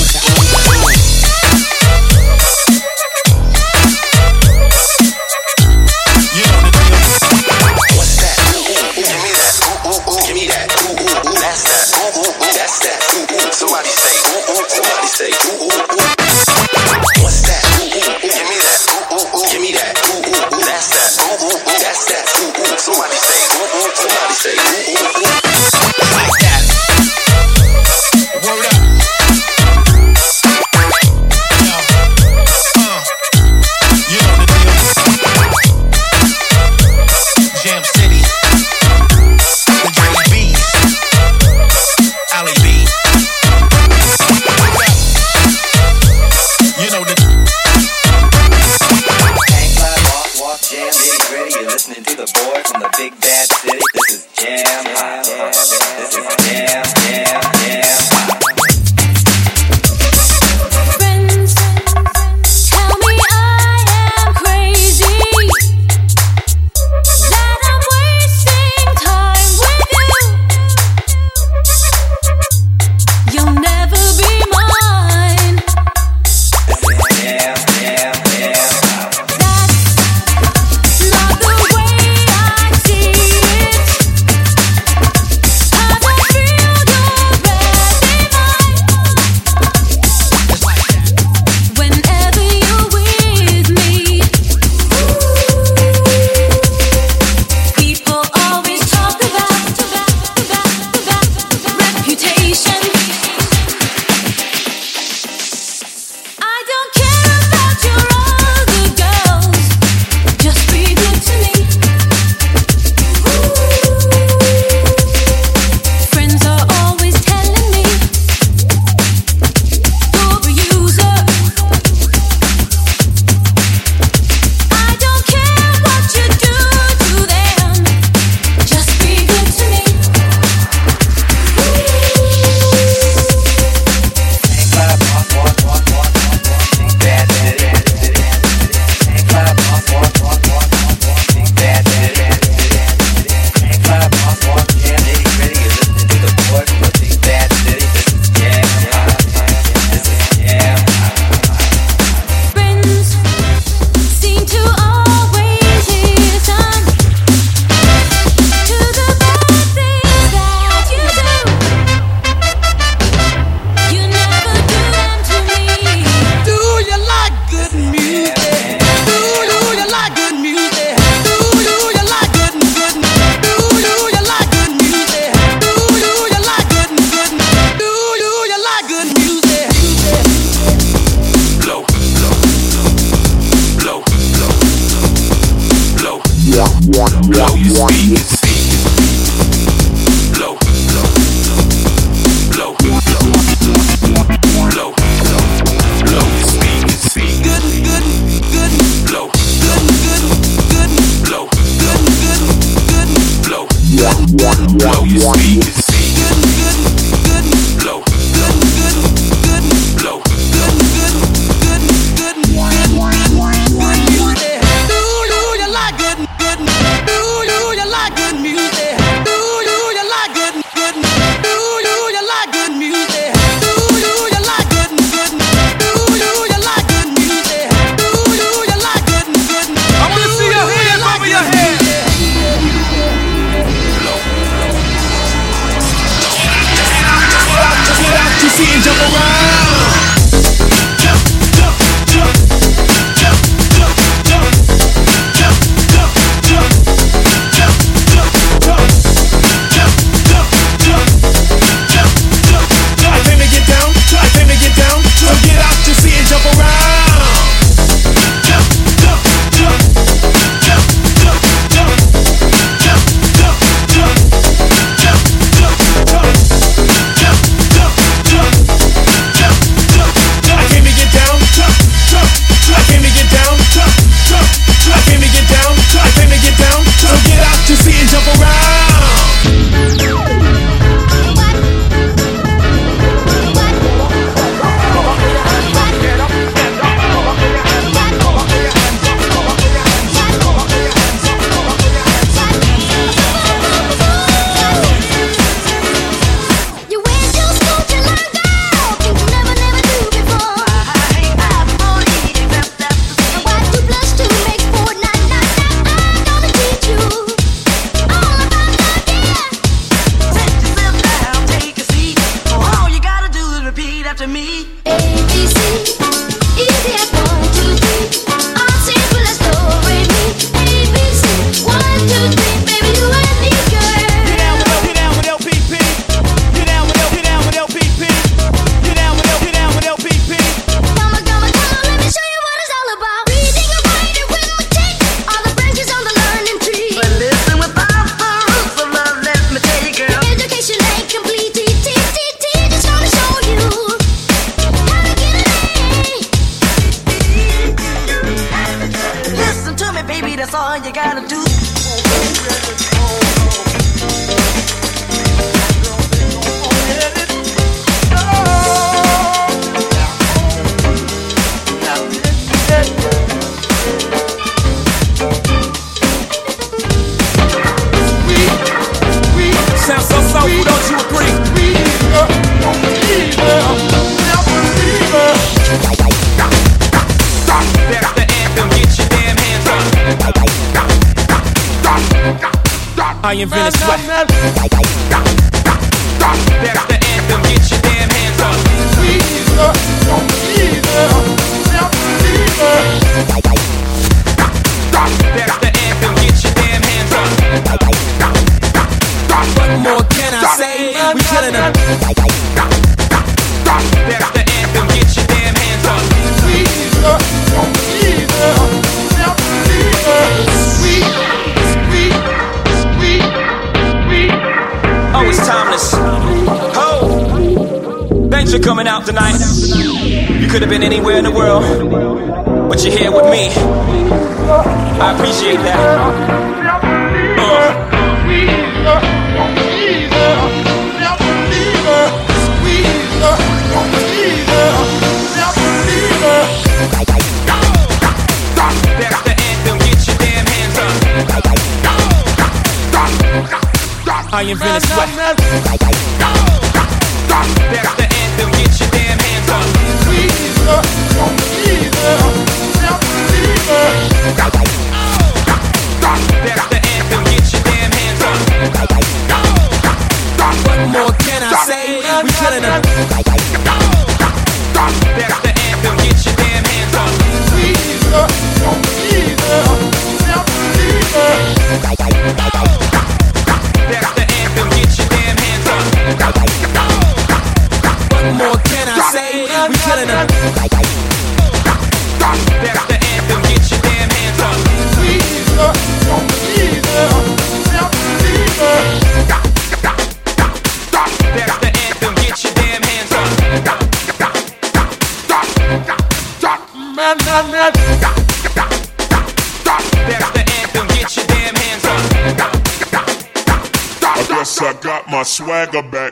swagger 505.40 505.82
back. 505.82 506.10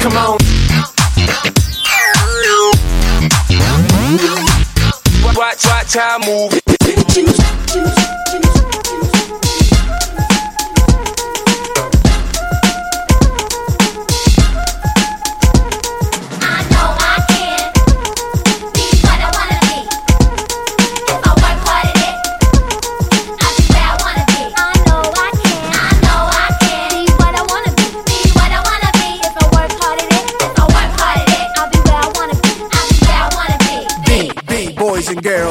Come 0.00 0.16
on. 0.16 0.38
Watch, 5.36 5.66
watch 5.66 5.94
how 5.94 6.18
I 6.18 6.26
move. 6.26 6.69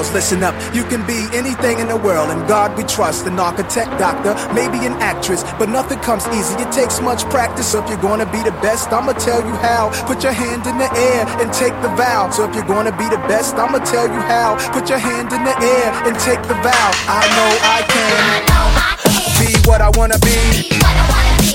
Girls, 0.10 0.14
listen 0.14 0.44
up. 0.44 0.54
You 0.74 0.84
can 0.84 1.06
be 1.06 1.28
anything 1.36 1.80
in 1.80 1.88
the 1.88 1.98
world, 1.98 2.30
and 2.30 2.48
God 2.48 2.78
we 2.78 2.84
trust. 2.84 3.26
An 3.28 3.40
architect, 3.40 3.90
doctor, 4.00 4.36
maybe 4.54 4.86
an 4.86 4.94
actress, 5.02 5.44
but 5.58 5.70
nothing 5.70 6.00
comes 6.00 6.26
easy. 6.28 6.56
It 6.62 6.72
takes 6.72 7.02
much 7.02 7.24
practice. 7.30 7.72
So 7.72 7.84
if 7.84 7.90
you're 7.90 8.02
gonna 8.02 8.26
be 8.32 8.42
the 8.44 8.56
best, 8.62 8.92
I'ma 8.92 9.14
tell 9.14 9.42
you 9.42 9.54
how. 9.56 9.90
Put 10.08 10.24
your 10.24 10.34
hand 10.34 10.66
in 10.68 10.78
the 10.78 10.90
air 10.96 11.26
and 11.42 11.52
take 11.54 11.74
the 11.82 11.90
vow. 11.96 12.30
So 12.32 12.50
if 12.50 12.56
you're 12.56 12.68
gonna 12.68 12.96
be 12.98 13.08
the 13.10 13.22
best, 13.28 13.56
I'ma 13.56 13.80
tell 13.80 14.08
you 14.08 14.22
how. 14.34 14.58
Put 14.72 14.90
your 14.90 15.00
hand 15.00 15.32
in 15.34 15.44
the 15.44 15.56
air 15.58 15.88
and 16.08 16.18
take 16.20 16.42
the 16.44 16.58
vow. 16.66 16.90
I 17.08 17.24
know 17.36 17.52
I 17.64 17.80
can 17.94 18.12
I 18.20 18.40
know 18.50 18.66
I 18.78 18.92
can. 19.04 19.46
be 19.46 19.70
what 19.70 19.82
I 19.82 19.90
wanna 19.98 20.20
be. 20.20 20.38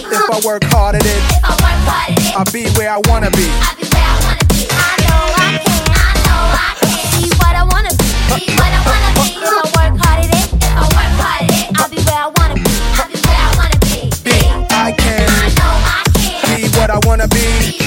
If 0.07 0.31
I 0.31 0.41
work 0.45 0.65
hard 0.65 0.95
at 0.95 1.05
it, 1.05 1.23
I'll 2.37 2.51
be 2.53 2.69
where 2.77 2.91
I 2.91 3.01
wanna 3.09 3.31
be. 3.31 3.49
I 3.51 3.75
can 3.79 3.91
be 4.49 4.67
what 4.67 5.01
I 5.01 5.25
wanna 5.39 5.79
be. 5.79 5.84
If 16.87 16.91
I 16.91 16.99
wanna 17.07 17.29
be 17.29 17.79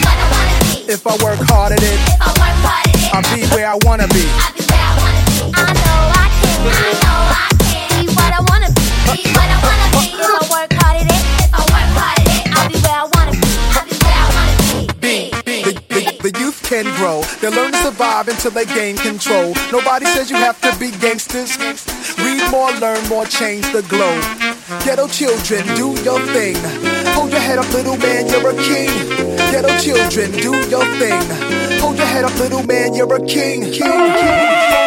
a 1.06 1.24
work 1.24 1.40
hard 1.40 1.72
at 1.72 1.80
it, 1.82 2.00
if 2.10 2.22
I 2.22 2.32
work 2.40 2.60
part 2.60 2.72
of 2.72 3.00
it, 3.04 3.14
I'll 3.14 3.36
be 3.36 3.46
where 3.56 3.68
I 3.68 3.78
wanna 3.84 4.08
be. 4.08 4.57
Can 16.84 16.96
grow. 16.96 17.22
They 17.42 17.50
learn 17.50 17.72
to 17.72 17.78
survive 17.80 18.28
until 18.28 18.52
they 18.52 18.66
gain 18.66 18.98
control. 18.98 19.54
Nobody 19.72 20.06
says 20.06 20.30
you 20.30 20.38
have 20.38 20.60
to 20.62 20.78
be 20.80 20.92
gangsters. 20.92 21.58
Read 22.20 22.44
more, 22.52 22.72
learn 22.74 23.02
more, 23.10 23.26
change 23.26 23.66
the 23.72 23.82
globe. 23.84 24.24
Ghetto 24.86 25.08
children, 25.08 25.66
do 25.76 25.90
your 26.04 26.20
thing. 26.34 26.56
Hold 27.16 27.32
your 27.32 27.42
head 27.42 27.58
up, 27.58 27.72
little 27.74 27.98
man, 27.98 28.28
you're 28.28 28.50
a 28.50 28.54
king. 28.54 28.92
Ghetto 29.52 29.76
children, 29.80 30.32
do 30.32 30.54
your 30.70 30.86
thing. 31.00 31.22
Hold 31.82 31.98
your 31.98 32.06
head 32.06 32.26
up, 32.26 32.36
little 32.38 32.64
man, 32.64 32.94
you're 32.94 33.14
a 33.14 33.26
king. 33.26 33.62
King, 33.62 33.74
king. 33.74 34.87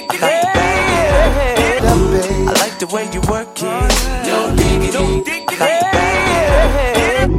I 0.23 0.29
got 0.29 0.41
to 0.41 0.53
bag. 0.53 1.83
I 2.47 2.53
like 2.63 2.77
the 2.79 2.87
way 2.87 3.05
you 3.11 3.21
work 3.29 3.47
it. 3.57 3.63
No 4.27 4.55
diggity. 4.55 5.55
I 5.55 5.59
got 5.59 5.81
to 5.81 5.97
bag. 5.97 7.29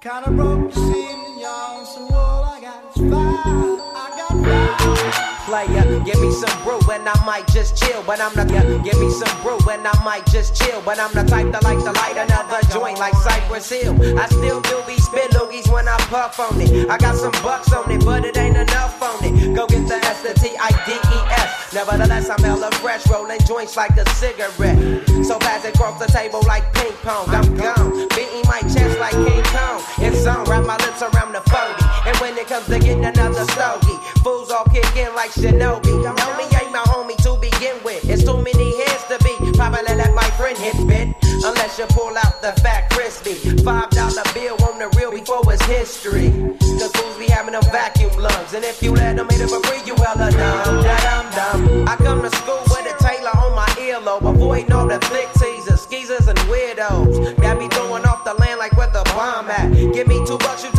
Kinda 0.00 0.30
broke, 0.30 0.72
see 0.72 0.80
me, 0.80 1.42
y'all. 1.42 1.84
So 1.84 2.00
all 2.14 2.44
I 2.44 2.60
got 2.60 2.84
is 2.84 3.02
five. 3.10 3.80
I 3.94 4.06
got 4.16 4.32
five. 4.44 5.29
Player, 5.50 5.98
give 6.04 6.20
me 6.20 6.30
some 6.30 6.62
brew 6.62 6.78
and 6.94 7.08
I 7.08 7.26
might 7.26 7.44
just 7.48 7.74
chill. 7.76 8.04
But 8.06 8.20
I'm 8.20 8.32
the 8.38 8.46
yeah, 8.54 8.62
give 8.84 9.00
me 9.00 9.10
some 9.10 9.34
brew 9.42 9.58
and 9.68 9.84
I 9.84 10.04
might 10.04 10.24
just 10.26 10.54
chill. 10.54 10.80
But 10.82 11.00
I'm 11.00 11.12
the 11.12 11.24
type 11.24 11.50
that 11.50 11.64
like 11.64 11.82
to 11.82 11.90
light 11.90 12.14
another 12.14 12.62
joint 12.70 13.00
like 13.00 13.14
Cypress 13.14 13.68
Hill. 13.68 13.98
I 14.16 14.26
still 14.26 14.60
do 14.60 14.80
these 14.86 15.04
spit 15.04 15.32
loogies 15.32 15.66
when 15.66 15.88
I 15.88 15.96
puff 16.06 16.38
on 16.38 16.60
it. 16.60 16.88
I 16.88 16.96
got 16.98 17.16
some 17.16 17.34
bucks 17.42 17.72
on 17.72 17.90
it, 17.90 18.04
but 18.04 18.24
it 18.24 18.36
ain't 18.36 18.56
enough 18.56 19.02
on 19.02 19.18
it. 19.24 19.56
Go 19.56 19.66
get 19.66 19.88
the 19.88 19.96
S 19.96 20.22
the 20.22 20.34
T 20.38 20.54
I 20.54 20.70
D 20.86 20.92
E 20.94 21.18
S. 21.34 21.74
Nevertheless, 21.74 22.30
I'm 22.30 22.38
hella 22.44 22.70
fresh, 22.78 23.04
rolling 23.10 23.40
joints 23.40 23.76
like 23.76 23.96
a 23.98 24.08
cigarette. 24.10 24.78
So 25.26 25.34
fast 25.40 25.66
across 25.66 25.98
the 25.98 26.06
table 26.06 26.42
like 26.46 26.62
ping 26.74 26.94
pong. 27.02 27.26
I'm 27.34 27.56
gone, 27.56 28.06
beating 28.14 28.46
my 28.46 28.60
chest 28.70 29.00
like 29.00 29.18
King 29.26 29.42
Kong. 29.50 29.82
It's 29.98 30.24
on, 30.26 30.44
wrap 30.46 30.64
my 30.64 30.76
lips 30.78 31.02
around 31.02 31.32
the 31.32 31.42
40. 31.50 31.89
And 32.10 32.18
when 32.18 32.36
it 32.36 32.48
comes 32.48 32.66
to 32.66 32.76
getting 32.80 33.04
another 33.04 33.44
stogie, 33.54 33.94
fools 34.24 34.50
all 34.50 34.64
kick 34.64 34.96
in 34.96 35.14
like 35.14 35.30
Shinobi. 35.30 35.94
Know 36.02 36.30
me 36.34 36.44
ain't 36.58 36.72
my 36.72 36.82
homie 36.90 37.14
to 37.22 37.38
begin 37.38 37.78
with. 37.84 38.02
It's 38.10 38.24
too 38.24 38.36
many 38.42 38.76
heads 38.82 39.04
to 39.06 39.16
be. 39.22 39.30
Probably 39.54 39.94
let 39.94 40.12
my 40.12 40.28
friend 40.34 40.58
hit 40.58 40.74
bit. 40.88 41.14
Unless 41.44 41.78
you 41.78 41.86
pull 41.90 42.10
out 42.18 42.42
the 42.42 42.50
fat 42.62 42.90
crispy. 42.90 43.34
Five 43.62 43.90
dollar 43.90 44.26
bill 44.34 44.58
on 44.66 44.80
the 44.80 44.90
real 44.98 45.12
before 45.12 45.44
it's 45.52 45.64
history. 45.66 46.34
Cause 46.82 46.90
fools 46.98 47.16
be 47.16 47.26
having 47.26 47.52
them 47.52 47.62
vacuum 47.70 48.10
lungs. 48.18 48.54
And 48.54 48.64
if 48.64 48.82
you 48.82 48.92
let 48.92 49.14
them 49.14 49.28
hit 49.30 49.42
it 49.42 49.48
for 49.48 49.62
free, 49.62 49.78
you 49.86 49.94
hella 49.94 50.32
dumb. 50.32 50.82
Da 50.82 50.96
dum 51.06 51.26
dum. 51.30 51.88
I 51.88 51.94
come 51.94 52.22
to 52.22 52.30
school 52.42 52.62
with 52.74 52.90
a 52.90 52.96
tailor 52.98 53.30
on 53.38 53.54
my 53.54 53.70
earlobe. 53.78 54.28
Avoiding 54.34 54.72
all 54.72 54.88
the 54.88 54.98
flick 55.06 55.30
teasers, 55.34 55.86
skeezers, 55.86 56.26
and 56.26 56.38
weirdos. 56.50 57.40
Got 57.40 57.56
me 57.56 57.68
throwing 57.68 58.04
off 58.04 58.24
the 58.24 58.34
land 58.34 58.58
like 58.58 58.76
where 58.76 58.90
the 58.90 59.04
bomb 59.14 59.48
at. 59.48 59.70
Give 59.94 60.08
me 60.08 60.18
two 60.26 60.38
bucks, 60.38 60.64
you 60.64 60.72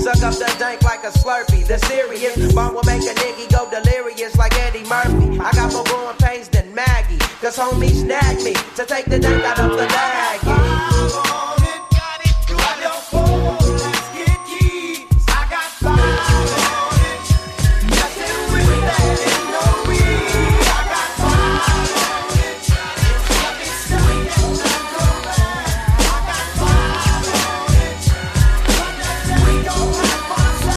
Suck 0.00 0.22
up 0.22 0.34
the 0.34 0.54
dank 0.58 0.82
like 0.82 1.02
a 1.04 1.10
slurpee. 1.10 1.66
The 1.66 1.78
serious 1.86 2.52
bomb 2.52 2.74
will 2.74 2.84
make 2.84 3.02
a 3.02 3.14
nigga 3.14 3.50
go 3.50 3.68
delirious 3.70 4.36
like 4.36 4.54
Eddie 4.54 4.84
Murphy. 4.88 5.40
I 5.40 5.50
got 5.52 5.72
more 5.72 5.84
growing 5.84 6.16
pains 6.16 6.48
than 6.48 6.74
Maggie. 6.74 7.18
Cause 7.40 7.58
homies 7.58 8.02
snagged 8.02 8.44
me 8.44 8.54
to 8.76 8.84
take 8.86 9.06
the 9.06 9.18
dank 9.18 9.42
out 9.44 9.58
of 9.58 9.72
the 9.72 9.86
bag. 9.86 10.27